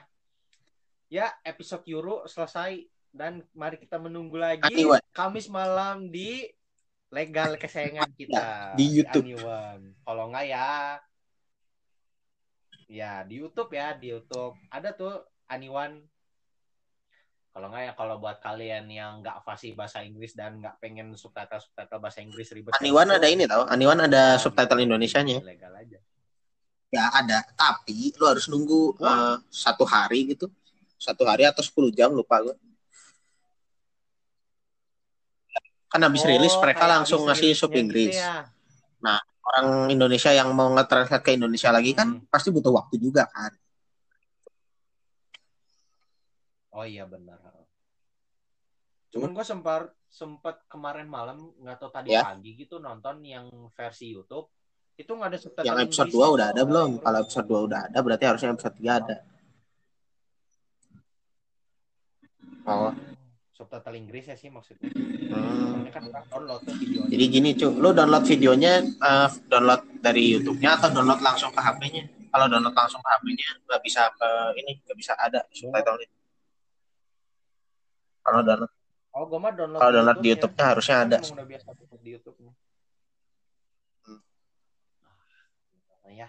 ya 1.13 1.27
episode 1.45 1.85
Yuru 1.85 2.25
selesai 2.25 2.89
dan 3.15 3.47
mari 3.55 3.79
kita 3.79 4.01
menunggu 4.03 4.35
lagi 4.35 4.67
Aniwan. 4.67 4.99
Kamis 5.15 5.47
malam 5.47 6.11
di 6.11 6.43
legal 7.15 7.55
kesayangan 7.55 8.11
kita 8.19 8.75
di 8.75 8.87
YouTube. 8.99 9.23
Aniwan. 9.31 9.81
Kalau 10.03 10.25
nggak 10.35 10.47
ya 10.51 10.99
ya 12.91 13.23
di 13.25 13.41
YouTube 13.41 13.71
ya 13.73 13.97
di 13.97 14.13
YouTube 14.13 14.59
ada 14.69 14.93
tuh 14.93 15.25
Aniwan 15.49 16.05
kalau 17.55 17.71
nggak 17.71 17.83
ya 17.87 17.93
kalau 17.95 18.19
buat 18.19 18.43
kalian 18.43 18.91
yang 18.91 19.23
nggak 19.23 19.47
fasih 19.47 19.79
bahasa 19.79 20.03
Inggris 20.03 20.35
dan 20.35 20.59
nggak 20.59 20.83
pengen 20.83 21.15
subtitle 21.15 21.63
subtitle 21.63 22.03
bahasa 22.03 22.19
Inggris 22.19 22.51
ribet 22.51 22.75
Aniwan 22.83 23.09
gitu, 23.09 23.17
ada 23.23 23.29
ini 23.31 23.45
tau, 23.47 23.63
Aniwan 23.71 24.03
ada 24.03 24.35
nah, 24.35 24.43
subtitle. 24.43 24.83
Indonesianya. 24.83 25.39
legal 25.39 25.71
aja 25.79 26.03
Ya 26.95 27.11
ada, 27.11 27.43
tapi 27.59 28.15
lu 28.15 28.23
harus 28.23 28.47
nunggu 28.47 28.95
eh, 29.03 29.37
satu 29.51 29.83
hari 29.83 30.31
gitu. 30.31 30.47
Satu 30.95 31.27
hari 31.27 31.43
atau 31.43 31.59
10 31.59 31.91
jam 31.91 32.15
lupa 32.15 32.39
gua. 32.39 32.55
Kan 35.91 36.01
habis 36.03 36.23
Oh, 36.23 36.31
rilis 36.31 36.55
mereka 36.55 36.87
langsung 36.87 37.27
ngasih 37.27 37.51
sub 37.53 37.75
rilisnya 37.75 37.83
Inggris. 37.83 38.15
gitu 38.15 38.23
ya. 38.23 39.19
Orang 39.45 39.93
Indonesia 39.93 40.33
yang 40.33 40.57
mau 40.57 40.73
nge-translate 40.73 41.21
ke 41.21 41.37
Indonesia 41.37 41.69
lagi 41.69 41.93
kan 41.93 42.17
Hmm. 42.17 42.25
pasti 42.33 42.49
butuh 42.49 42.73
waktu 42.73 42.97
juga 42.97 43.29
kan. 43.29 43.53
Oh 46.73 46.83
iya 46.83 47.05
benar. 47.05 47.39
Cuman 49.13 49.31
gue 49.31 49.45
sempat 49.45 49.93
sempat 50.09 50.65
kemarin 50.67 51.07
malam 51.07 51.53
nggak 51.61 51.77
tahu 51.77 51.91
tadi 51.93 52.15
Ya. 52.15 52.25
pagi 52.25 52.57
gitu 52.57 52.81
nonton 52.81 53.21
yang 53.21 53.47
versi 53.77 54.11
YouTube 54.11 54.49
itu 54.95 55.11
nggak 55.11 55.29
ada 55.35 55.39
subtitle 55.39 55.67
Yang 55.67 55.79
episode 55.87 56.09
Inggrisnya, 56.11 56.31
2 56.31 56.37
udah 56.37 56.47
ada 56.55 56.63
belum? 56.63 56.91
Kalau 57.03 57.19
episode 57.23 57.47
2 57.51 57.67
udah 57.69 57.81
ada 57.91 57.99
berarti 57.99 58.25
harusnya 58.25 58.49
episode 58.55 58.77
3 58.79 59.01
ada. 59.01 59.17
Oh. 62.65 62.93
subtitle 63.55 63.95
Inggris 63.95 64.25
ya 64.27 64.35
sih 64.35 64.51
maksudnya. 64.51 64.91
Hmm. 65.31 65.87
Kan 65.95 66.11
download 66.11 66.63
videonya. 66.67 67.11
Jadi 67.11 67.25
gini 67.31 67.51
cu, 67.55 67.69
lu 67.71 67.95
download 67.95 68.27
videonya 68.27 68.73
eh, 68.83 69.29
download 69.47 69.83
dari 70.03 70.35
YouTube-nya 70.35 70.75
atau 70.83 70.91
download 70.91 71.23
langsung 71.23 71.55
ke 71.55 71.63
HP-nya? 71.63 72.05
Kalau 72.35 72.47
download 72.51 72.75
langsung 72.75 72.99
ke 72.99 73.11
HP-nya 73.15 73.49
nggak 73.63 73.81
bisa 73.87 74.03
ke 74.11 74.29
ini, 74.59 74.73
nggak 74.83 74.99
bisa 74.99 75.13
ada 75.15 75.47
subtitle-nya. 75.55 76.09
Kalau 78.27 78.41
download 78.43 78.73
Oh, 79.15 79.31
gue 79.31 79.39
mah 79.39 79.55
download. 79.55 79.79
kalau 79.79 79.93
download 79.95 80.19
di 80.19 80.29
YouTube-nya. 80.35 80.65
Harusnya 80.75 80.97
ada. 81.07 81.19
udah 81.23 81.47
biasa 81.47 81.67
di 82.03 82.11
YouTube-nya. 82.19 82.53
Hmm. 84.11 84.21
Nah, 86.03 86.13
ya. 86.19 86.29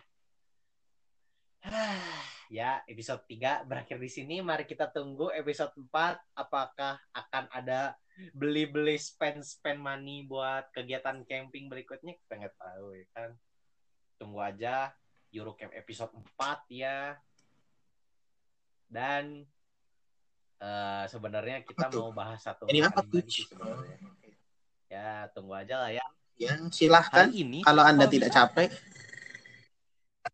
ya, 2.57 2.81
episode 2.85 3.23
3 3.27 3.65
berakhir 3.65 3.97
di 3.97 4.09
sini. 4.09 4.35
Mari 4.41 4.65
kita 4.69 4.89
tunggu 4.89 5.33
episode 5.33 5.73
4 5.77 6.37
apakah 6.37 7.01
akan 7.13 7.45
ada 7.51 7.97
beli-beli 8.31 8.95
spend-spend 8.95 9.83
money 9.83 10.23
buat 10.23 10.71
kegiatan 10.71 11.27
camping 11.27 11.67
berikutnya 11.67 12.15
kita 12.15 12.33
nggak 12.39 12.55
tahu 12.55 12.95
ya 12.95 13.07
kan. 13.11 13.29
Tunggu 14.15 14.39
aja 14.39 14.95
Eurocamp 15.35 15.73
episode 15.75 16.13
4 16.15 16.63
ya. 16.71 17.19
Dan 18.85 19.43
eh, 20.61 21.03
sebenarnya 21.09 21.65
kita 21.65 21.91
mau 21.91 22.13
bahas 22.15 22.39
satu 22.39 22.69
Ini 22.69 22.87
apa 22.87 23.03
tuh? 23.03 23.19
sebenarnya. 23.25 23.97
Ya, 24.87 25.27
tunggu 25.35 25.57
aja 25.57 25.75
lah 25.81 25.91
ya. 25.91 26.05
Ya, 26.35 26.55
silahkan. 26.67 27.31
Hari 27.31 27.47
ini 27.47 27.59
Kalau 27.63 27.83
Anda 27.83 28.11
tidak 28.11 28.31
bisa- 28.31 28.47
capek, 28.47 28.69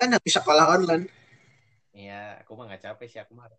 kan 0.02 0.18
bisa 0.26 0.42
sekolah 0.42 0.66
online. 0.82 1.21
Iya, 1.92 2.44
aku 2.44 2.56
mah 2.56 2.72
nggak 2.72 2.84
capek 2.88 3.08
sih 3.08 3.20
aku 3.20 3.36
mah. 3.36 3.52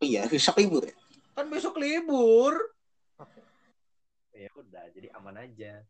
Iya, 0.00 0.24
bisa 0.30 0.56
libur 0.56 0.88
ya. 0.88 0.94
Kan 1.36 1.52
besok 1.52 1.76
libur. 1.76 2.56
Ya 4.32 4.50
udah, 4.54 4.84
jadi 4.94 5.10
aman 5.18 5.36
aja. 5.44 5.82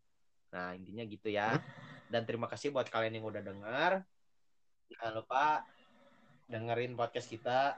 Nah, 0.50 0.72
intinya 0.74 1.04
gitu 1.04 1.28
ya. 1.28 1.60
Dan 2.08 2.24
terima 2.24 2.48
kasih 2.48 2.72
buat 2.72 2.88
kalian 2.88 3.20
yang 3.20 3.26
udah 3.28 3.42
dengar. 3.44 3.92
Jangan 4.88 5.12
lupa 5.20 5.62
dengerin 6.48 6.96
podcast 6.96 7.28
kita. 7.28 7.76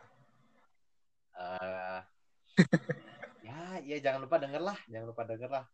Eh 1.34 2.00
ya, 3.42 3.82
ya 3.82 3.96
jangan 3.98 4.22
lupa 4.24 4.38
denger 4.38 4.62
lah, 4.62 4.78
jangan 4.86 5.06
lupa 5.10 5.22
denger 5.26 5.50
lah. 5.50 5.64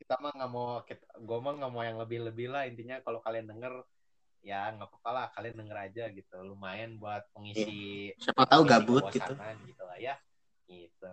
Kita 0.00 0.18
mah 0.18 0.32
nggak 0.34 0.50
mau, 0.50 0.82
kita, 0.82 1.06
gue 1.14 1.38
mah 1.38 1.52
nggak 1.60 1.72
mau 1.72 1.82
yang 1.86 1.98
lebih-lebih 2.02 2.50
lah. 2.50 2.66
Intinya 2.66 2.98
kalau 3.06 3.22
kalian 3.22 3.46
denger, 3.46 3.86
ya 4.40 4.72
nggak 4.72 4.88
apa-apa 4.88 5.10
lah, 5.12 5.26
kalian 5.36 5.56
denger 5.64 5.78
aja 5.90 6.04
gitu. 6.08 6.36
Lumayan 6.40 6.96
buat 6.96 7.24
pengisi 7.36 8.10
Siapa 8.16 8.48
tahu 8.48 8.62
gabut 8.64 9.04
gitu. 9.12 9.32
gitu 9.68 9.82
lah 9.84 9.98
ya 10.00 10.14
gitu 10.70 11.12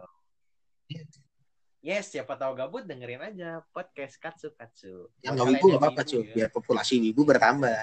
yes 1.82 2.12
siapa 2.12 2.36
tahu 2.38 2.54
gabut 2.58 2.84
dengerin 2.86 3.22
aja 3.22 3.63
podcast 3.74 4.18
katsu 4.22 4.52
katsu 4.54 5.08
Yang 5.24 5.34
nggak 5.40 5.48
wibu 5.56 5.66
nggak 5.72 5.82
apa-apa 5.82 6.02
cuy, 6.04 6.24
biar 6.30 6.50
populasi 6.52 7.00
wibu 7.00 7.22
bertambah. 7.26 7.80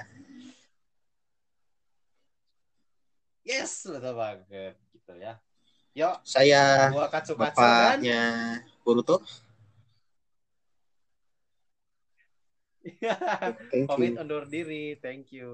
yes 3.45 3.85
betul 3.85 4.13
banget 4.17 4.75
gitu 4.93 5.13
ya 5.21 5.33
yuk 5.95 6.15
Saya 6.25 6.89
gua 6.91 7.07
katsu 7.07 7.33
katsu 7.37 7.61
bapaknya 7.61 8.21
Boruto. 8.85 9.21
Thank 13.71 13.89
pamit 13.89 14.15
you. 14.15 14.21
undur 14.21 14.45
diri. 14.49 14.97
Thank 15.01 15.33
you 15.33 15.49